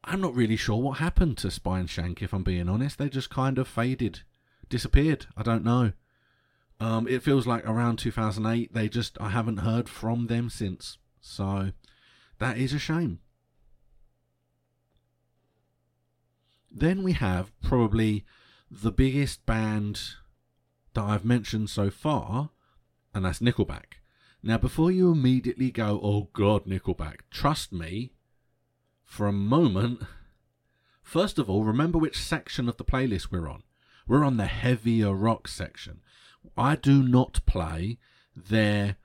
[0.03, 2.97] I'm not really sure what happened to Spineshank, if I'm being honest.
[2.97, 4.21] They just kind of faded,
[4.67, 5.27] disappeared.
[5.37, 5.93] I don't know.
[6.79, 10.97] Um, it feels like around 2008, they just, I haven't heard from them since.
[11.19, 11.71] So
[12.39, 13.19] that is a shame.
[16.71, 18.25] Then we have probably
[18.69, 20.01] the biggest band
[20.93, 22.49] that I've mentioned so far,
[23.13, 23.99] and that's Nickelback.
[24.41, 28.13] Now, before you immediately go, oh god, Nickelback, trust me,
[29.11, 30.01] for a moment,
[31.03, 33.61] first of all, remember which section of the playlist we're on.
[34.07, 35.99] We're on the heavier rock section.
[36.55, 37.97] I do not play
[38.33, 38.95] their,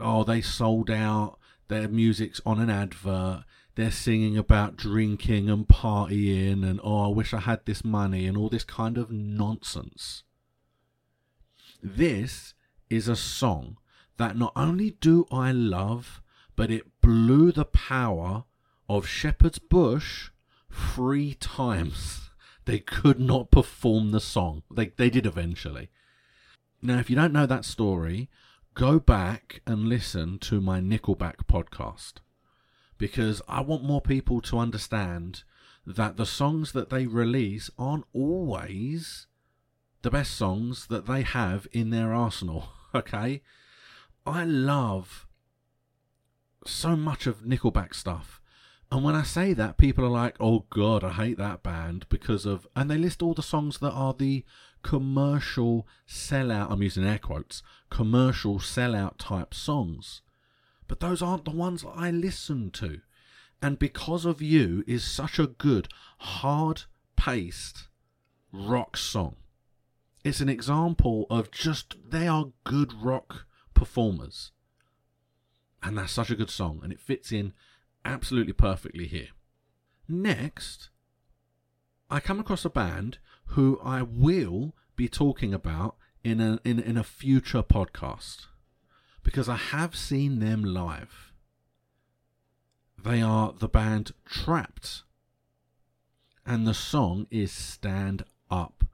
[0.00, 1.36] oh, they sold out,
[1.68, 7.34] their music's on an advert, they're singing about drinking and partying and, oh, I wish
[7.34, 10.22] I had this money and all this kind of nonsense.
[11.82, 12.54] This
[12.88, 13.76] is a song
[14.16, 16.22] that not only do I love,
[16.56, 18.44] but it blew the power
[18.88, 20.30] of Shepherd's Bush
[20.70, 22.20] three times.
[22.66, 24.62] They could not perform the song.
[24.74, 25.90] They, they did eventually.
[26.80, 28.30] Now, if you don't know that story,
[28.72, 32.14] go back and listen to my Nickelback podcast
[32.96, 35.42] because I want more people to understand
[35.86, 39.26] that the songs that they release aren't always
[40.02, 42.68] the best songs that they have in their arsenal.
[42.94, 43.42] Okay?
[44.24, 45.26] I love
[46.64, 48.40] so much of Nickelback stuff.
[48.90, 52.46] And when I say that, people are like, oh god, I hate that band because
[52.46, 52.66] of.
[52.76, 54.44] And they list all the songs that are the
[54.82, 60.22] commercial sellout, I'm using air quotes, commercial sellout type songs.
[60.86, 63.00] But those aren't the ones that I listen to.
[63.62, 66.82] And Because of You is such a good, hard
[67.16, 67.88] paced
[68.52, 69.36] rock song.
[70.22, 74.52] It's an example of just, they are good rock performers.
[75.82, 77.52] And that's such a good song, and it fits in
[78.04, 79.28] absolutely perfectly here.
[80.08, 80.90] Next,
[82.10, 86.96] I come across a band who I will be talking about in a in, in
[86.96, 88.46] a future podcast
[89.22, 91.32] because I have seen them live.
[93.02, 95.02] They are the band Trapt.
[96.46, 98.84] and the song is Stand Up.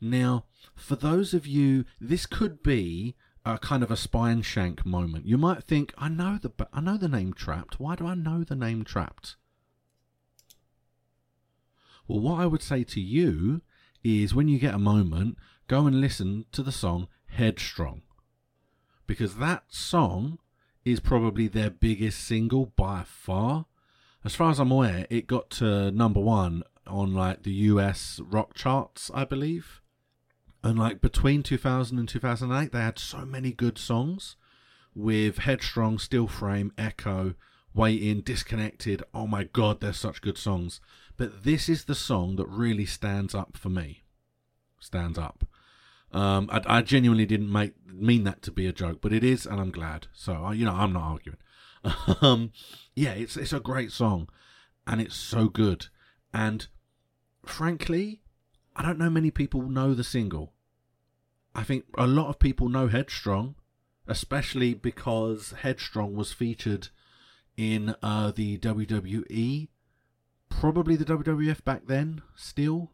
[0.00, 5.26] Now, for those of you, this could be a kind of a Spineshank moment.
[5.26, 7.74] You might think, I know the I know the name Trapt.
[7.74, 9.36] Why do I know the name Trapt?
[12.08, 13.62] Well, what I would say to you
[14.02, 18.02] is when you get a moment, go and listen to the song Headstrong.
[19.06, 20.38] Because that song
[20.84, 23.66] is probably their biggest single by far.
[24.24, 28.54] As far as I'm aware, it got to number one on like the US rock
[28.54, 29.80] charts, I believe.
[30.64, 34.36] And like between 2000 and 2008, they had so many good songs
[34.94, 37.34] with Headstrong, Still Frame, Echo,
[37.74, 39.02] Waiting, Disconnected.
[39.12, 40.80] Oh my god, they're such good songs.
[41.18, 44.04] But this is the song that really stands up for me.
[44.80, 45.44] Stands up.
[46.12, 49.44] Um, I, I, genuinely didn't make mean that to be a joke, but it is,
[49.44, 50.06] and I'm glad.
[50.14, 51.38] So you know, I'm not arguing.
[52.22, 52.52] um,
[52.94, 54.28] yeah, it's it's a great song,
[54.86, 55.88] and it's so good.
[56.32, 56.68] And
[57.44, 58.22] frankly,
[58.76, 60.53] I don't know many people know the single.
[61.54, 63.54] I think a lot of people know Headstrong,
[64.06, 66.88] especially because Headstrong was featured
[67.56, 69.68] in uh, the WWE,
[70.48, 72.90] probably the WWF back then, still.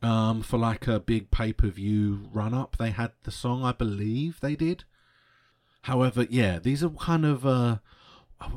[0.00, 3.72] Um, for like a big pay per view run up, they had the song, I
[3.72, 4.84] believe they did.
[5.82, 7.78] However, yeah, these are kind of uh,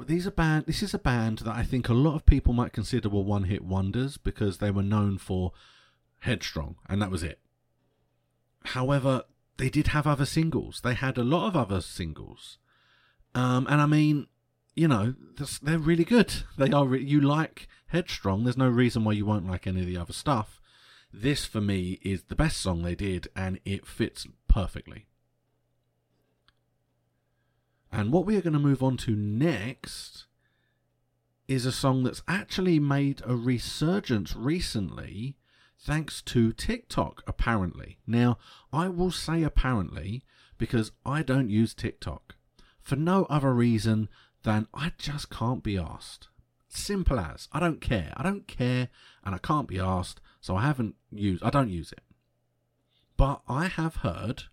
[0.06, 0.66] these are band.
[0.68, 3.46] This is a band that I think a lot of people might consider were one
[3.46, 5.54] hit wonders because they were known for
[6.20, 7.40] Headstrong, and that was it.
[8.66, 9.24] However,
[9.58, 10.82] they did have other singles.
[10.82, 12.58] They had a lot of other singles.
[13.34, 14.28] Um, and I mean,
[14.76, 15.16] you know,
[15.62, 16.34] they're really good.
[16.58, 16.86] They are.
[16.86, 18.44] Re- you like Headstrong.
[18.44, 20.60] There's no reason why you won't like any of the other stuff.
[21.14, 25.08] This, for me, is the best song they did, and it fits perfectly.
[27.92, 30.26] And what we are going to move on to next
[31.48, 35.36] is a song that's actually made a resurgence recently
[35.84, 37.98] thanks to TikTok, apparently.
[38.06, 38.38] Now,
[38.72, 40.24] I will say apparently
[40.58, 42.36] because I don't use TikTok
[42.82, 44.10] for no other reason
[44.44, 46.28] than I just can't be asked.
[46.68, 47.48] Simple as.
[47.52, 48.14] I don't care.
[48.16, 48.90] I don't care
[49.26, 52.04] and I can't be asked, so I haven't used I don't use it.
[53.18, 54.44] But I have heard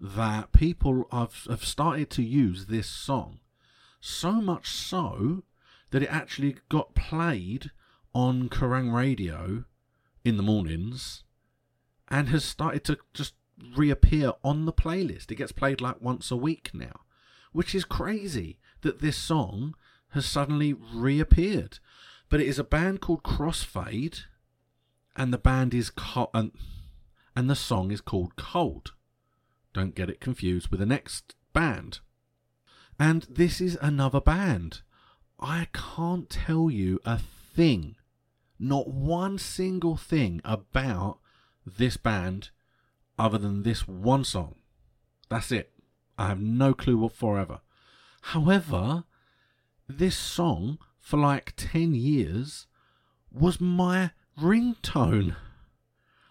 [0.00, 3.40] that people have, have started to use this song.
[4.00, 5.44] So much so
[5.90, 7.70] that it actually got played
[8.14, 9.64] on Kerrang Radio
[10.24, 11.22] in the mornings
[12.08, 13.34] and has started to just
[13.76, 15.30] reappear on the playlist.
[15.30, 17.00] It gets played like once a week now,
[17.52, 19.74] which is crazy that this song
[20.10, 21.78] has suddenly reappeared.
[22.28, 24.22] But it is a band called Crossfade,
[25.16, 26.52] and the band is co- and,
[27.36, 28.92] and the song is called Cold.
[29.72, 32.00] Don't get it confused with the next band.
[32.98, 34.82] And this is another band.
[35.40, 37.96] I can't tell you a thing,
[38.58, 41.18] not one single thing about
[41.66, 42.50] this band
[43.18, 44.56] other than this one song.
[45.28, 45.72] That's it.
[46.18, 47.60] I have no clue what forever.
[48.22, 49.04] However,
[49.88, 52.66] this song for like 10 years
[53.30, 55.36] was my ringtone.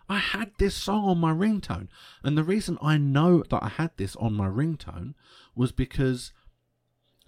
[0.10, 1.88] I had this song on my ringtone.
[2.24, 5.14] And the reason I know that I had this on my ringtone
[5.56, 6.32] was because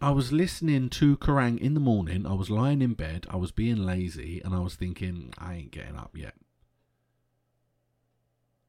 [0.01, 2.25] I was listening to Kerrang in the morning.
[2.25, 3.25] I was lying in bed.
[3.29, 4.41] I was being lazy.
[4.43, 6.35] And I was thinking, I ain't getting up yet.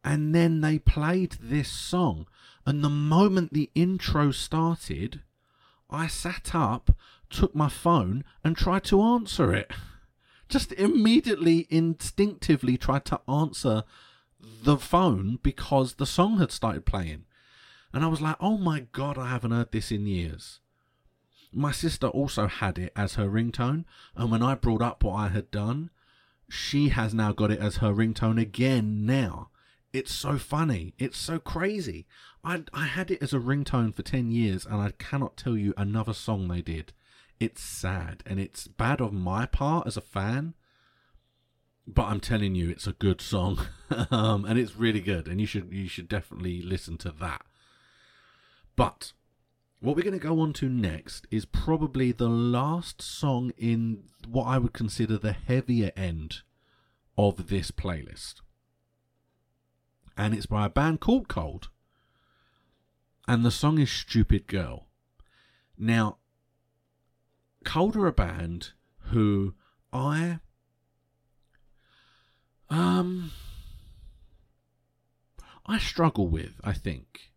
[0.04, 2.26] And then they played this song.
[2.64, 5.22] And the moment the intro started,
[5.90, 6.96] I sat up,
[7.28, 9.72] took my phone, and tried to answer it.
[10.48, 13.82] Just immediately, instinctively tried to answer
[14.38, 17.24] the phone because the song had started playing.
[17.92, 20.60] And I was like, oh my god, I haven't heard this in years.
[21.53, 23.84] My sister also had it as her ringtone,
[24.14, 25.90] and when I brought up what I had done,
[26.49, 29.51] she has now got it as her ringtone again now.
[29.92, 30.94] It's so funny.
[30.99, 32.07] It's so crazy.
[32.44, 35.72] I, I had it as a ringtone for 10 years and I cannot tell you
[35.76, 36.92] another song they did.
[37.40, 40.55] It's sad and it's bad on my part as a fan.
[41.88, 43.61] But I'm telling you, it's a good song,
[44.11, 47.42] um, and it's really good, and you should you should definitely listen to that.
[48.74, 49.12] But
[49.80, 54.44] what we're going to go on to next is probably the last song in what
[54.44, 56.42] I would consider the heavier end
[57.16, 58.40] of this playlist
[60.16, 61.68] and it's by a band called Cold.
[63.28, 64.86] And the song is Stupid Girl.
[65.76, 66.18] Now,
[67.64, 68.70] Cold are a band
[69.10, 69.54] who
[69.92, 70.38] I
[72.70, 73.32] um
[75.66, 77.32] I struggle with, I think,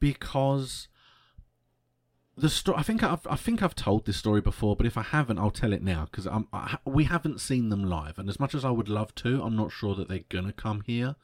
[0.00, 0.88] because
[2.36, 2.78] the story.
[2.78, 5.50] I think I've I think I've told this story before, but if I haven't, I'll
[5.50, 6.28] tell it now because
[6.84, 9.72] we haven't seen them live, and as much as I would love to, I'm not
[9.72, 11.16] sure that they're gonna come here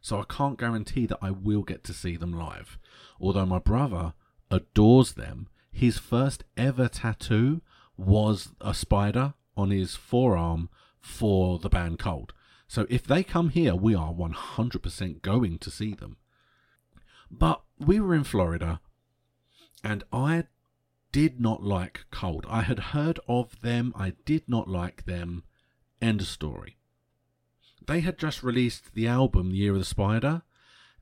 [0.00, 2.78] so I can't guarantee that I will get to see them live.
[3.20, 4.14] Although my brother
[4.50, 7.62] adores them, his first ever tattoo
[7.96, 10.68] was a spider on his forearm
[11.00, 12.32] for the band Cold.
[12.68, 16.16] So if they come here, we are 100% going to see them.
[17.30, 18.80] But we were in Florida
[19.82, 20.44] and I
[21.12, 22.46] did not like Cold.
[22.48, 25.44] I had heard of them, I did not like them.
[26.00, 26.78] End story
[27.88, 30.42] they had just released the album The Year of the Spider,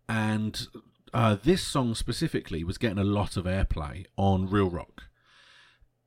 [0.09, 0.69] and
[1.13, 5.09] uh, this song specifically was getting a lot of airplay on Real Rock.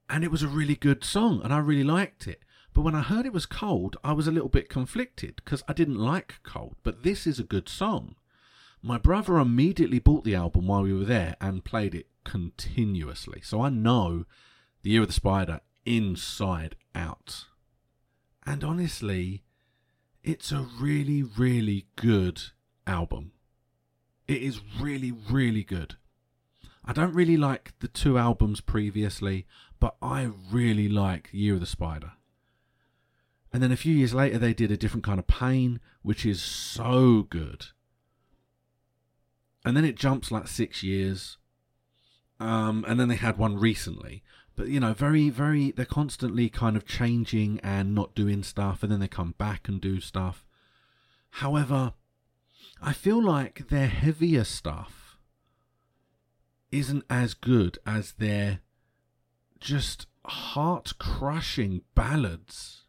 [0.09, 2.41] And it was a really good song, and I really liked it.
[2.73, 5.73] But when I heard it was cold, I was a little bit conflicted because I
[5.73, 6.77] didn't like cold.
[6.81, 8.15] But this is a good song.
[8.81, 13.41] My brother immediately bought the album while we were there and played it continuously.
[13.43, 14.25] So I know
[14.83, 17.45] The Year of the Spider inside out.
[18.45, 19.43] And honestly,
[20.23, 22.41] it's a really, really good
[22.87, 23.33] album.
[24.27, 25.95] It is really, really good.
[26.85, 29.45] I don't really like the two albums previously,
[29.79, 32.13] but I really like Year of the Spider.
[33.51, 36.41] And then a few years later, they did a different kind of pain, which is
[36.41, 37.67] so good.
[39.65, 41.37] And then it jumps like six years.
[42.39, 44.23] Um, and then they had one recently,
[44.55, 48.91] but you know very very they're constantly kind of changing and not doing stuff and
[48.91, 50.45] then they come back and do stuff
[51.29, 51.93] however
[52.81, 54.99] i feel like their heavier stuff
[56.71, 58.59] isn't as good as their
[59.59, 62.83] just heart crushing ballads.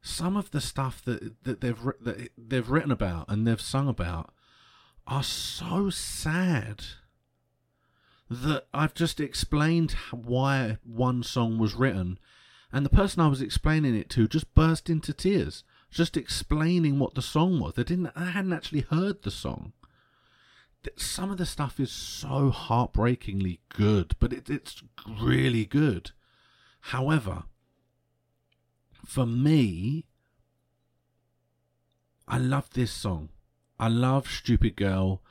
[0.00, 4.32] Some of the stuff that, that they've that they've written about and they've sung about
[5.06, 6.84] are so sad
[8.30, 12.18] that I've just explained why one song was written,
[12.72, 17.14] and the person I was explaining it to just burst into tears, just explaining what
[17.14, 17.74] the song was.
[17.74, 19.72] They didn't, I hadn't actually heard the song.
[20.96, 26.10] Some of the stuff is so heartbreakingly good, but it, it's really good.
[26.86, 27.44] However,
[29.04, 30.06] for me,
[32.26, 33.28] I love this song.
[33.82, 35.22] I love Stupid Girl.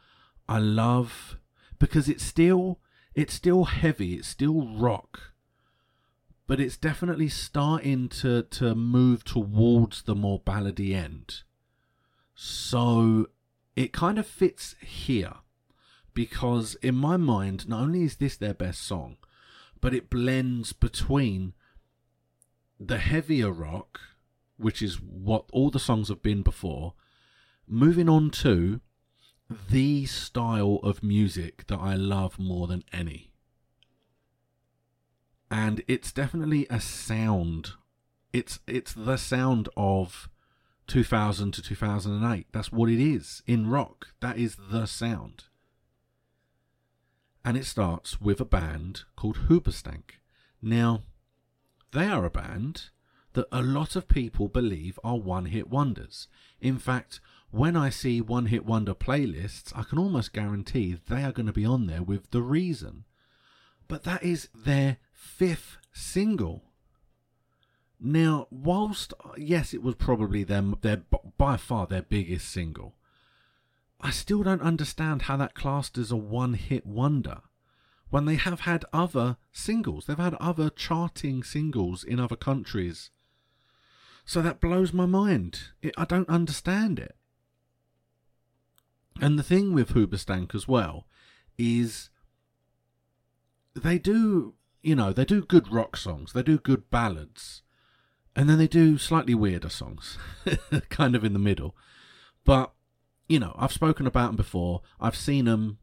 [0.49, 1.37] I love
[1.79, 2.81] because it's still
[3.15, 5.31] it's still heavy, it's still rock,
[6.47, 11.43] but it's definitely starting to to move towards the more ballady end.
[12.35, 13.27] So
[13.77, 15.35] it kind of fits here
[16.13, 19.15] because in my mind, not only is this their best song,
[19.79, 21.53] but it blends between
[22.77, 24.01] the heavier rock,
[24.57, 26.95] which is what all the songs have been before,
[27.71, 28.81] moving on to
[29.69, 33.31] the style of music that I love more than any.
[35.49, 37.71] And it's definitely a sound.
[38.33, 40.29] It's it's the sound of
[40.87, 42.47] 2000 to 2008.
[42.51, 44.07] That's what it is in rock.
[44.19, 45.45] That is the sound.
[47.43, 50.19] And it starts with a band called Hoobastank.
[50.61, 51.01] Now,
[51.91, 52.89] they are a band
[53.33, 56.27] that a lot of people believe are one hit wonders.
[56.59, 57.19] In fact,
[57.51, 61.53] when I see one hit wonder playlists, I can almost guarantee they are going to
[61.53, 63.03] be on there with The Reason.
[63.87, 66.63] But that is their fifth single.
[67.99, 71.03] Now, whilst yes, it was probably their, their
[71.37, 72.95] by far their biggest single,
[73.99, 77.41] I still don't understand how that classed as a one hit wonder
[78.09, 80.05] when they have had other singles.
[80.05, 83.11] They've had other charting singles in other countries.
[84.25, 85.59] So that blows my mind.
[85.81, 87.15] It, I don't understand it.
[89.19, 91.07] And the thing with Hoobastank as well
[91.57, 92.09] is
[93.75, 97.61] they do, you know, they do good rock songs, they do good ballads,
[98.35, 100.17] and then they do slightly weirder songs,
[100.89, 101.75] kind of in the middle.
[102.43, 102.73] But,
[103.27, 105.77] you know, I've spoken about them before, I've seen them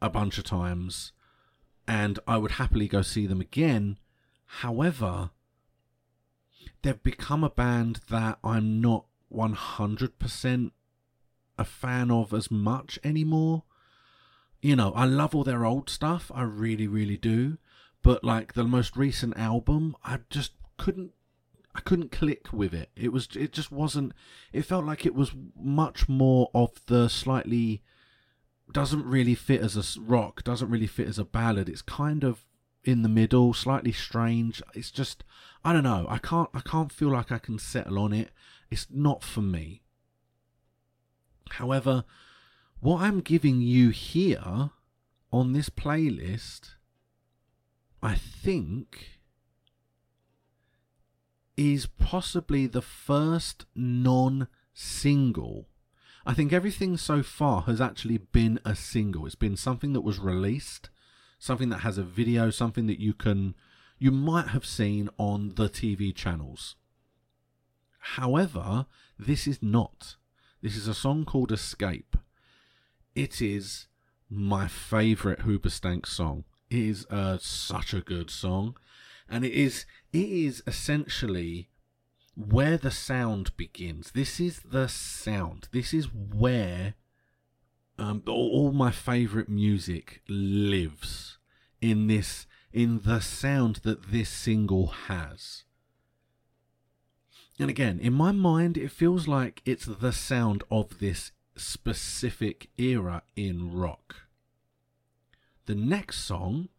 [0.00, 1.12] a bunch of times,
[1.86, 3.98] and I would happily go see them again.
[4.46, 5.30] However,
[6.82, 10.70] they've become a band that I'm not 100%
[11.58, 13.64] a fan of as much anymore.
[14.60, 17.58] You know, I love all their old stuff, I really, really do.
[18.02, 21.12] But like the most recent album, I just couldn't
[21.74, 22.90] I couldn't click with it.
[22.96, 24.12] It was it just wasn't
[24.52, 27.82] it felt like it was much more of the slightly
[28.72, 31.68] doesn't really fit as a rock, doesn't really fit as a ballad.
[31.68, 32.44] It's kind of
[32.84, 34.62] in the middle, slightly strange.
[34.74, 35.24] It's just
[35.64, 36.06] I don't know.
[36.08, 38.30] I can't I can't feel like I can settle on it.
[38.70, 39.82] It's not for me.
[41.52, 42.04] However,
[42.80, 44.70] what I'm giving you here
[45.32, 46.74] on this playlist,
[48.02, 49.20] I think,
[51.56, 55.68] is possibly the first non single.
[56.24, 59.26] I think everything so far has actually been a single.
[59.26, 60.88] It's been something that was released,
[61.38, 63.54] something that has a video, something that you can
[63.98, 66.76] you might have seen on the TV channels.
[67.98, 68.86] However,
[69.16, 70.16] this is not.
[70.62, 72.16] This is a song called Escape.
[73.16, 73.88] It is
[74.30, 76.44] my favourite Hoobastank song.
[76.70, 78.76] It is uh, such a good song.
[79.28, 81.68] And it is it is essentially
[82.36, 84.12] where the sound begins.
[84.12, 85.68] This is the sound.
[85.72, 86.94] This is where
[87.98, 91.38] um, all my favourite music lives
[91.80, 95.64] in this in the sound that this single has.
[97.62, 103.22] And again, in my mind, it feels like it's the sound of this specific era
[103.36, 104.16] in rock.
[105.66, 106.70] The next song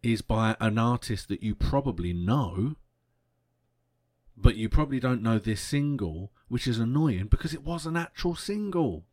[0.00, 2.76] is by an artist that you probably know,
[4.36, 8.36] but you probably don't know this single, which is annoying because it was an actual
[8.36, 9.06] single.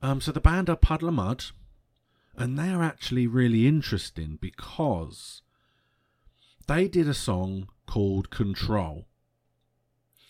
[0.00, 1.46] Um, so the band are Puddle of Mudd,
[2.36, 5.42] and they are actually really interesting because
[6.68, 9.08] they did a song called Control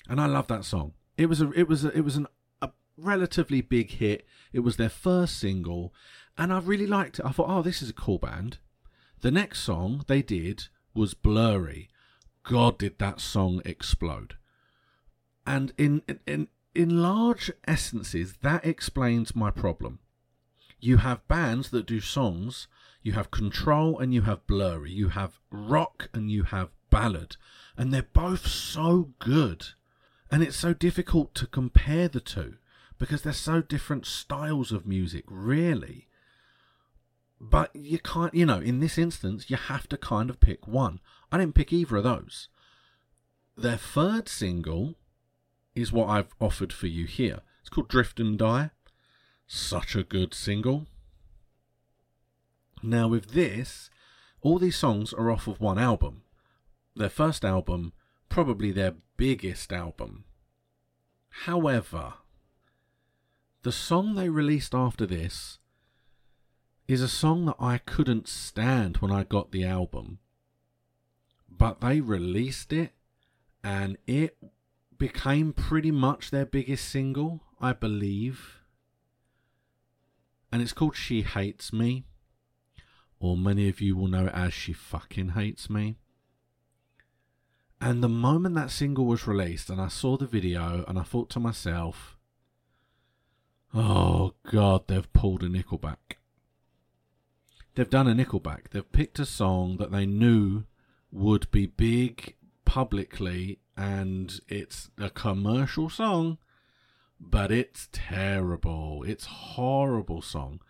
[0.08, 0.92] and I love that song.
[1.16, 2.26] It was a it was a, it was an,
[2.62, 4.26] a relatively big hit.
[4.52, 5.92] It was their first single,
[6.36, 7.24] and I really liked it.
[7.24, 8.58] I thought, oh, this is a cool band.
[9.20, 11.88] The next song they did was Blurry.
[12.42, 14.36] God, did that song explode!
[15.46, 19.98] And in in in large essences, that explains my problem.
[20.78, 22.68] You have bands that do songs,
[23.02, 27.36] you have control and you have blurry, you have rock and you have ballad,
[27.76, 29.68] and they're both so good.
[30.36, 32.56] And it's so difficult to compare the two
[32.98, 36.08] because they're so different styles of music, really.
[37.40, 41.00] But you can't, you know, in this instance, you have to kind of pick one.
[41.32, 42.48] I didn't pick either of those.
[43.56, 44.96] Their third single
[45.74, 47.40] is what I've offered for you here.
[47.62, 48.68] It's called Drift and Die.
[49.46, 50.86] Such a good single.
[52.82, 53.88] Now, with this,
[54.42, 56.24] all these songs are off of one album.
[56.94, 57.94] Their first album,
[58.36, 60.22] probably their biggest album.
[61.46, 62.12] However,
[63.62, 65.58] the song they released after this
[66.86, 70.18] is a song that I couldn't stand when I got the album.
[71.48, 72.92] But they released it
[73.64, 74.36] and it
[74.98, 78.58] became pretty much their biggest single, I believe.
[80.52, 82.04] And it's called She Hates Me.
[83.18, 85.96] Or many of you will know it as She Fucking Hates Me.
[87.80, 91.28] And the moment that single was released and I saw the video and I thought
[91.30, 92.16] to myself,
[93.74, 96.16] oh god, they've pulled a Nickelback.
[97.74, 98.70] They've done a Nickelback.
[98.70, 100.64] They've picked a song that they knew
[101.12, 106.38] would be big publicly and it's a commercial song,
[107.20, 109.04] but it's terrible.
[109.06, 110.60] It's horrible song.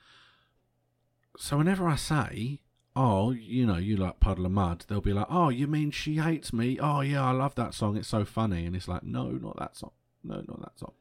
[1.39, 2.63] So whenever I say
[2.97, 6.17] oh, you know, you like Puddle of Mudd, they'll be like, oh, you mean She
[6.17, 6.79] Hates Me?
[6.81, 7.97] Oh, yeah, I love that song.
[7.97, 8.65] It's so funny.
[8.65, 9.93] And it's like, no, not that song.
[10.25, 10.93] No, not that song.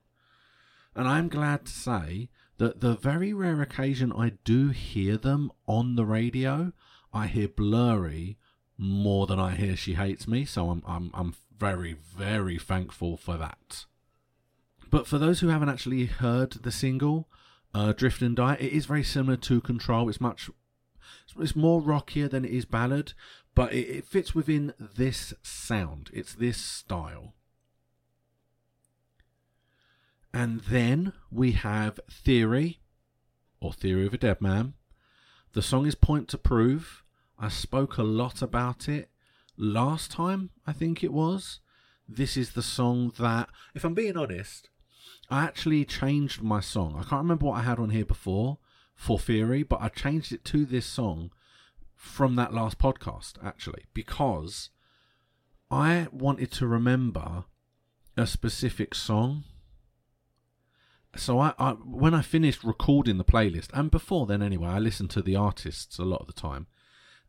[0.94, 5.96] And I'm glad to say that the very rare occasion I do hear them on
[5.96, 6.74] the radio,
[7.14, 8.38] I hear Blurry
[8.78, 10.44] more than I hear She Hates Me.
[10.44, 13.86] So I'm, I'm, I'm very, very thankful for that.
[14.92, 17.30] But for those who haven't actually heard the single,
[17.74, 20.10] uh, Drift and Die, it is very similar to Control.
[20.10, 20.50] It's much
[21.40, 23.14] it's more rockier than it is ballad,
[23.54, 26.10] but it, it fits within this sound.
[26.14, 27.34] It's this style.
[30.34, 32.80] And then we have Theory,
[33.62, 34.74] or Theory of a Dead Man.
[35.54, 37.04] The song is Point to Prove.
[37.40, 39.10] I spoke a lot about it
[39.58, 41.60] last time, I think it was.
[42.08, 44.70] This is the song that, if I'm being honest,
[45.30, 46.96] I actually changed my song.
[46.98, 48.60] I can't remember what I had on here before,
[48.96, 51.32] for Theory, but I changed it to this song
[51.96, 54.70] from that last podcast, actually, because
[55.70, 57.46] I wanted to remember
[58.16, 59.44] a specific song.
[61.16, 65.10] So I, I when I finished recording the playlist, and before then anyway, I listened
[65.12, 66.68] to the artists a lot of the time,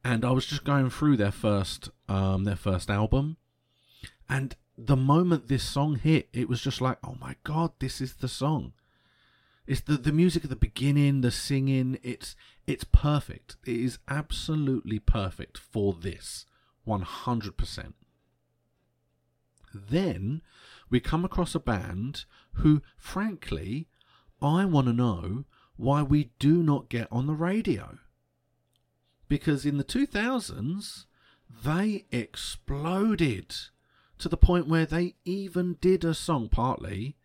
[0.04, 3.36] and I was just going through their first um their first album,
[4.28, 8.14] and the moment this song hit, it was just like, oh my god, this is
[8.14, 8.72] the song.
[9.66, 12.36] It's the, the music at the beginning, the singing, it's
[12.66, 13.56] it's perfect.
[13.64, 16.46] It is absolutely perfect for this.
[16.86, 17.92] 100%.
[19.74, 20.42] Then
[20.88, 23.88] we come across a band who, frankly,
[24.40, 25.44] I want to know
[25.76, 27.98] why we do not get on the radio.
[29.28, 31.06] Because in the 2000s,
[31.64, 33.54] they exploded
[34.18, 37.16] to the point where they even did a song partly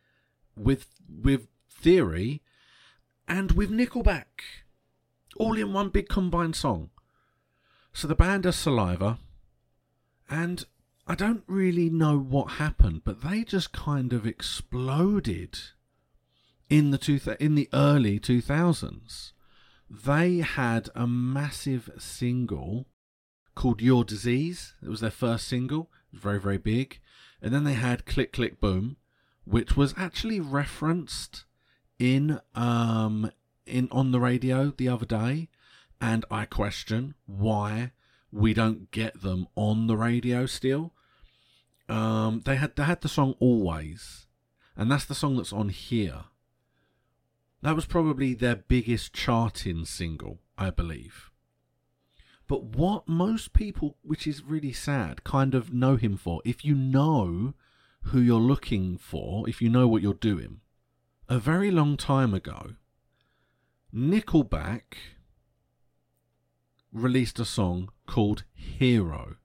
[0.56, 1.48] with with
[1.82, 2.42] Theory,
[3.28, 4.44] and with Nickelback,
[5.36, 6.92] all in one big combined song.
[7.92, 9.18] So the band are Saliva,
[10.30, 10.64] and
[11.08, 15.60] I don't really know what happened, but they just kind of exploded
[16.70, 19.32] in the two th- in the early 2000s.
[19.90, 22.88] They had a massive single
[23.56, 24.76] called Your Disease.
[24.82, 25.90] It was their first single.
[26.12, 27.00] It was very very big.
[27.42, 28.98] And then they had Click Click Boom,
[29.44, 31.46] which was actually referenced
[32.02, 33.32] in um
[33.68, 35.48] in on the radio the other day,
[36.02, 37.92] and I question why
[38.32, 40.94] we don't get them on the radio still.
[41.88, 44.26] Um, they had they had the song Always,
[44.76, 46.24] and that's the song that's on here.
[47.62, 51.30] That was probably their biggest charting single, I believe.
[52.48, 56.74] But what most people, which is really sad, kind of know him for, if you
[56.74, 57.54] know
[58.06, 60.62] who you're looking for, if you know what you're doing,
[61.32, 62.74] a very long time ago,
[63.96, 64.98] Nickelback
[66.92, 69.38] released a song called Hero.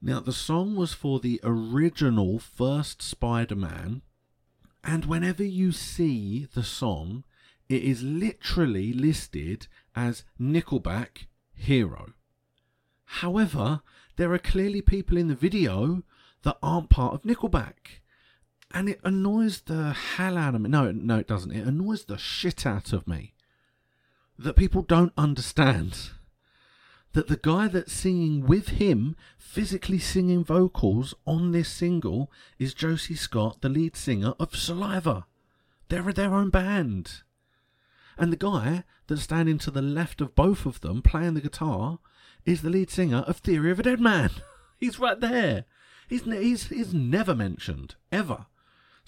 [0.00, 4.00] Now, the song was for the original first Spider Man,
[4.82, 7.24] and whenever you see the song,
[7.68, 12.14] it is literally listed as Nickelback Hero.
[13.04, 13.82] However,
[14.16, 16.04] there are clearly people in the video
[16.42, 18.00] that aren't part of Nickelback
[18.72, 20.68] and it annoys the hell out of me.
[20.68, 21.52] No, no, it doesn't.
[21.52, 23.34] It annoys the shit out of me
[24.38, 26.10] that people don't understand
[27.12, 33.16] that the guy that's singing with him, physically singing vocals on this single, is Josey
[33.16, 35.26] Scott, the lead singer of Saliva.
[35.88, 37.22] They're their own band.
[38.18, 41.98] And the guy that's standing to the left of both of them playing the guitar
[42.44, 44.30] is the lead singer of Theory of a Dead Man.
[44.78, 45.64] he's right there.
[46.08, 48.46] He's, he's, he's never mentioned, ever.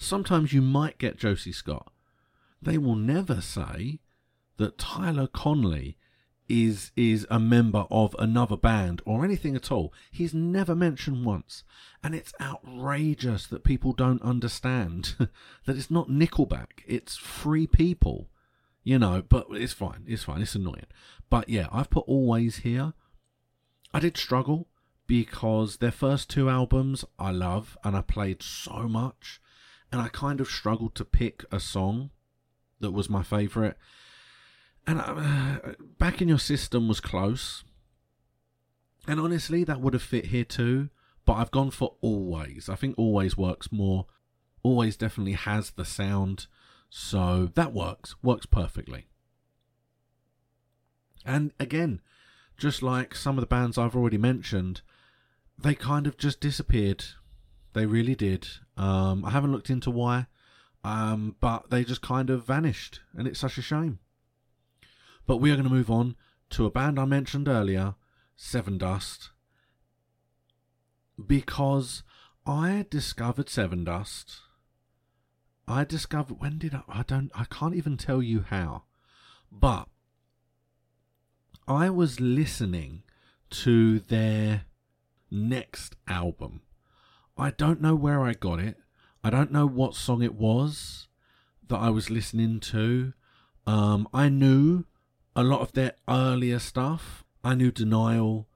[0.01, 1.93] Sometimes you might get Josey Scott.
[2.59, 3.99] They will never say
[4.57, 5.95] that Tyler Connolly
[6.49, 9.93] is is a member of another band or anything at all.
[10.09, 11.63] He's never mentioned once.
[12.03, 18.27] And it's outrageous that people don't understand that it's not Nickelback, it's Free People.
[18.83, 20.05] You know, but it's fine.
[20.07, 20.41] It's fine.
[20.41, 20.87] It's annoying.
[21.29, 22.93] But yeah, I've put Always here.
[23.93, 24.67] I did struggle
[25.05, 29.39] because their first two albums I love and I played so much.
[29.91, 32.11] And I kind of struggled to pick a song
[32.79, 33.75] that was my favourite.
[34.87, 37.63] And uh, Back in Your System was close.
[39.07, 40.89] And honestly, that would have fit here too.
[41.25, 42.69] But I've gone for Always.
[42.69, 44.07] I think Always works more.
[44.63, 46.47] Always definitely has the sound.
[46.89, 48.15] So that works.
[48.23, 49.07] Works perfectly.
[51.25, 52.01] And again,
[52.57, 54.81] just like some of the bands I've already mentioned,
[55.57, 57.05] they kind of just disappeared.
[57.73, 58.47] They really did.
[58.77, 60.27] Um, I haven't looked into why,
[60.83, 63.99] um, but they just kind of vanished, and it's such a shame.
[65.25, 66.15] But we are going to move on
[66.51, 67.95] to a band I mentioned earlier,
[68.37, 69.29] Sevendust,
[71.25, 72.03] because
[72.45, 74.39] I discovered Sevendust.
[75.67, 76.81] I discovered when did I?
[76.89, 77.31] I don't.
[77.33, 78.83] I can't even tell you how,
[79.51, 79.87] but
[81.67, 83.03] I was listening
[83.51, 84.63] to their
[85.29, 86.61] next album.
[87.37, 88.77] I don't know where I got it.
[89.23, 91.07] I don't know what song it was
[91.67, 93.13] that I was listening to.
[93.65, 94.85] Um, I knew
[95.35, 97.23] a lot of their earlier stuff.
[97.43, 98.47] I knew Denial.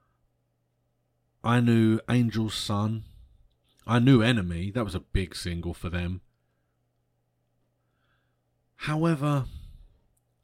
[1.42, 3.04] I knew Angel's Son.
[3.86, 4.72] I knew Enemy.
[4.72, 6.20] That was a big single for them.
[8.80, 9.46] However,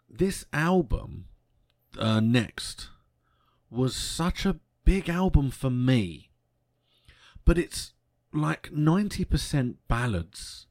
[0.08, 1.26] this album,
[1.98, 2.88] uh, Next,
[3.70, 6.30] was such a big album for me.
[7.44, 7.91] But it's
[8.32, 10.66] like 90% ballads.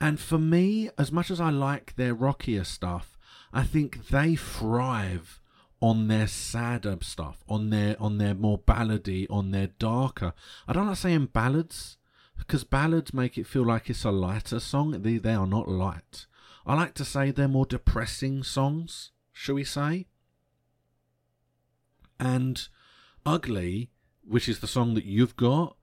[0.00, 3.16] And for me, as much as I like their rockier stuff,
[3.52, 5.40] I think they thrive
[5.80, 10.34] on their sadder stuff, on their on their more ballady, on their darker.
[10.66, 11.96] I don't like saying ballads
[12.36, 14.90] because ballads make it feel like it's a lighter song.
[15.02, 16.26] They they are not light.
[16.66, 20.06] I like to say they're more depressing songs, shall we say?
[22.18, 22.68] And
[23.26, 23.90] Ugly,
[24.24, 25.75] which is the song that you've got,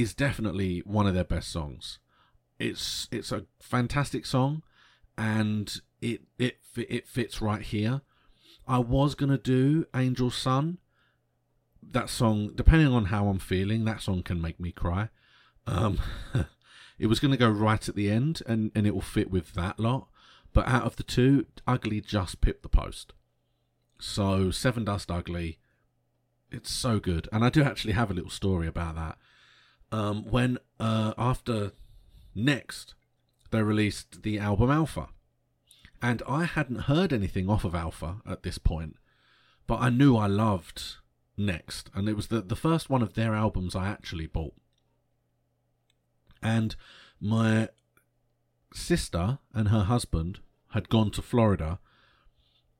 [0.00, 1.98] is definitely one of their best songs.
[2.58, 4.62] It's it's a fantastic song
[5.16, 8.02] and it it it fits right here.
[8.66, 10.78] I was gonna do Angel Son.
[11.82, 15.08] That song, depending on how I'm feeling, that song can make me cry.
[15.66, 15.98] Um,
[16.98, 19.80] it was gonna go right at the end, and and it will fit with that
[19.80, 20.08] lot.
[20.52, 23.12] But out of the two, Ugly just pipped the post.
[24.00, 25.58] So Sevendust Ugly,
[26.52, 29.18] it's so good, and I do actually have a little story about that.
[29.90, 31.72] Um, when uh, after
[32.34, 32.94] next
[33.50, 35.08] they released the album Alpha.
[36.00, 38.96] And I hadn't heard anything off of Alpha at this point,
[39.66, 40.98] but I knew I loved
[41.40, 44.54] Next, and it was the, the first one of their albums I actually bought.
[46.42, 46.74] And
[47.20, 47.68] my
[48.74, 50.40] sister and her husband
[50.72, 51.78] had gone to Florida,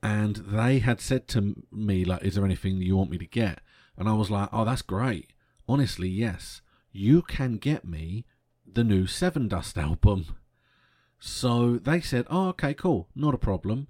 [0.02, 3.60] and they had said to me, like, is there anything you want me to get?
[3.96, 5.32] And I was like, oh, that's great.
[5.68, 6.60] Honestly, yes.
[6.92, 8.24] You can get me
[8.66, 10.36] the new Sevendust album.
[11.18, 13.88] So they said, oh, okay, cool, not a problem.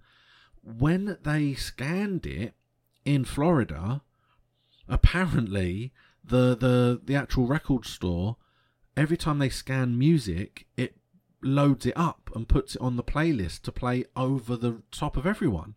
[0.63, 2.55] When they scanned it
[3.05, 4.03] in Florida,
[4.89, 5.93] apparently
[6.25, 8.37] the, the, the actual record store,
[8.97, 10.97] every time they scan music, it
[11.43, 15.27] loads it up and puts it on the playlist to play over the top of
[15.27, 15.75] everyone.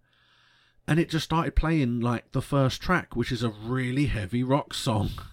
[0.87, 4.73] And it just started playing like the first track, which is a really heavy rock
[4.73, 5.11] song.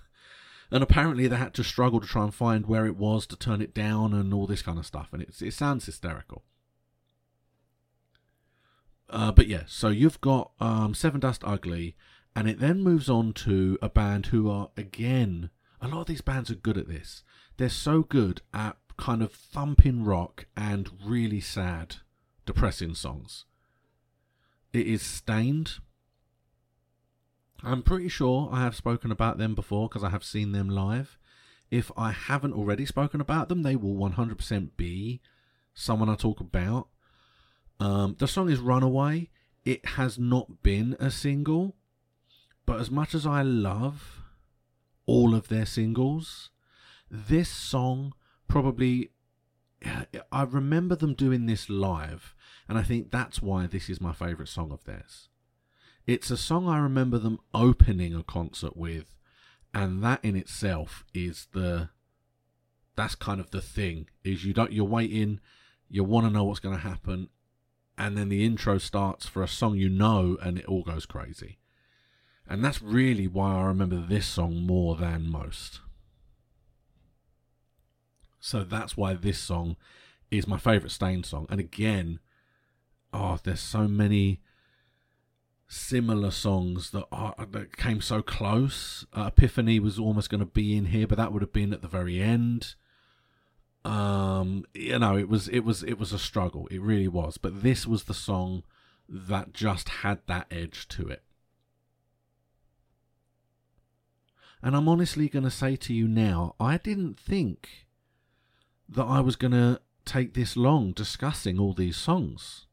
[0.70, 3.60] and apparently they had to struggle to try and find where it was to turn
[3.60, 5.08] it down and all this kind of stuff.
[5.12, 6.44] And it, it sounds hysterical.
[9.10, 11.96] Uh, but yeah so you've got um, Dust Ugly
[12.36, 15.48] and it then moves on to a band who are again
[15.80, 17.22] a lot of these bands are good at this.
[17.56, 21.96] They're so good at kind of thumping rock and really sad
[22.46, 23.44] depressing songs.
[24.72, 25.78] It is Staind
[27.62, 31.18] I'm pretty sure I have spoken about them before because I have seen them live.
[31.70, 35.20] If I haven't already spoken about them, they will 100% be
[35.74, 36.88] someone I talk about.
[37.80, 39.30] Um, the song is Runaway.
[39.64, 41.76] it has not been a single,
[42.64, 44.22] but as much as I love
[45.06, 46.50] all of their singles,
[47.10, 48.14] this song
[48.46, 49.10] probably
[50.32, 52.34] I remember them doing this live,
[52.68, 55.28] and I think that's why this is my favourite song of theirs.
[56.08, 59.14] It's a song I remember them opening a concert with,
[59.74, 61.90] and that in itself is the
[62.96, 65.38] that's kind of the thing is you don't you're waiting,
[65.86, 67.28] you want to know what's going to happen,
[67.98, 71.58] and then the intro starts for a song you know, and it all goes crazy.
[72.48, 75.80] And that's really why I remember this song more than most.
[78.40, 79.76] So that's why this song
[80.30, 81.46] is my favourite Staind song.
[81.50, 82.20] And again,
[83.12, 84.40] oh, there's so many
[85.68, 89.06] similar songs that are that came so close.
[89.12, 91.82] Uh, Epiphany was almost going to be in here, but that would have been at
[91.82, 92.74] the very end.
[93.84, 96.66] Um, you know, it was it was it was a struggle.
[96.70, 97.38] It really was.
[97.38, 98.64] But this was the song
[99.08, 101.22] that just had that edge to it.
[104.62, 107.86] And I'm honestly going to say to you now, I didn't think
[108.88, 112.66] that I was going to take this long discussing all these songs.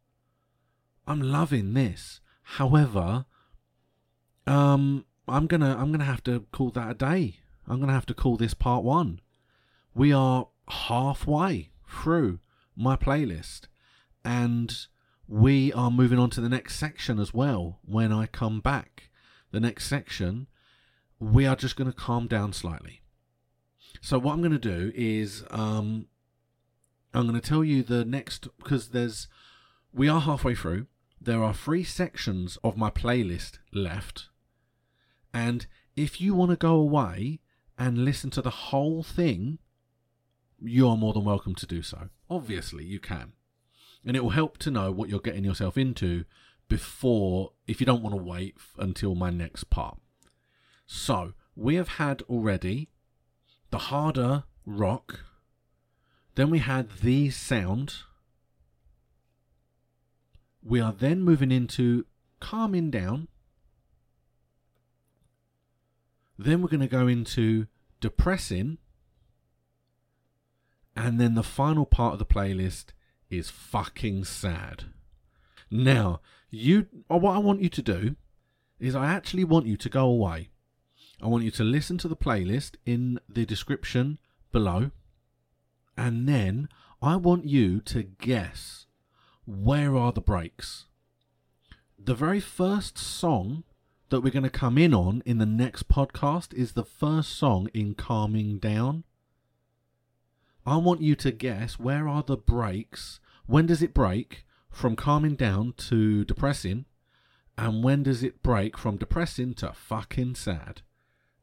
[1.06, 2.22] I'm loving this.
[2.46, 3.26] However,
[4.48, 7.38] um, I'm gonna I'm gonna have to call that a day.
[7.68, 9.20] I'm gonna have to call this part one.
[9.94, 12.40] We are halfway through
[12.76, 13.62] my playlist,
[14.24, 14.76] and
[15.28, 17.80] we are moving on to the next section as well.
[17.84, 19.10] When I come back,
[19.52, 20.48] the next section,
[21.20, 23.02] we are just to calm down slightly.
[24.02, 26.08] So what I'm to do is um,
[27.12, 29.28] I'm to tell you the next because there's
[29.92, 30.86] we are halfway through.
[31.26, 34.30] There are three sections of my playlist left,
[35.34, 35.66] and
[35.96, 37.40] if you want to go away
[37.80, 39.58] and listen to the whole thing,
[40.62, 42.10] you are more than welcome to do so.
[42.30, 43.34] Obviously, you can,
[44.06, 46.26] and it will help to know what you're getting yourself into
[46.68, 49.98] before if you don't want to wait until my next part.
[50.86, 52.92] So we have had already
[53.72, 55.22] the harder rock.
[56.36, 57.96] Then we had the sound.
[60.66, 62.06] We are then moving into
[62.42, 63.30] calming down.
[66.38, 67.68] Then we're going to go into
[68.02, 68.80] depressing.
[70.98, 72.88] And then the final part of the playlist
[73.30, 74.86] is fucking sad.
[75.72, 78.16] Now, you uh, what I want you to do
[78.80, 80.50] is I actually want you to go away
[81.22, 84.20] I want you to listen to the playlist in the description
[84.52, 84.92] below.
[85.98, 86.68] And then
[87.02, 88.85] I want you to guess
[89.46, 90.86] where are the breaks.
[91.98, 93.64] The very first song
[94.10, 97.70] that we're going to come in on in the next podcast is the first song
[97.74, 99.04] in Calming Down.
[100.66, 103.20] I want you to guess where are the breaks.
[103.46, 106.86] When does it break from calming down to depressing?
[107.58, 110.82] And when does it break from depressing to fucking sad?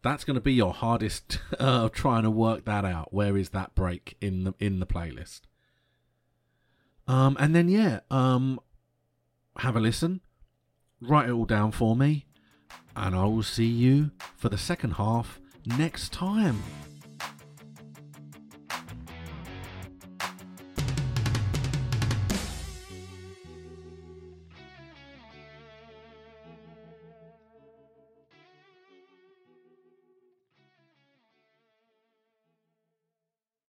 [0.03, 3.13] that's going to be your hardest uh, trying to work that out.
[3.13, 5.43] Where is that break in the in the playlist?
[7.07, 8.61] Um, and then yeah, um,
[9.59, 10.21] have a listen,
[11.01, 12.27] write it all down for me,
[12.97, 16.63] and I will see you for the second half next time.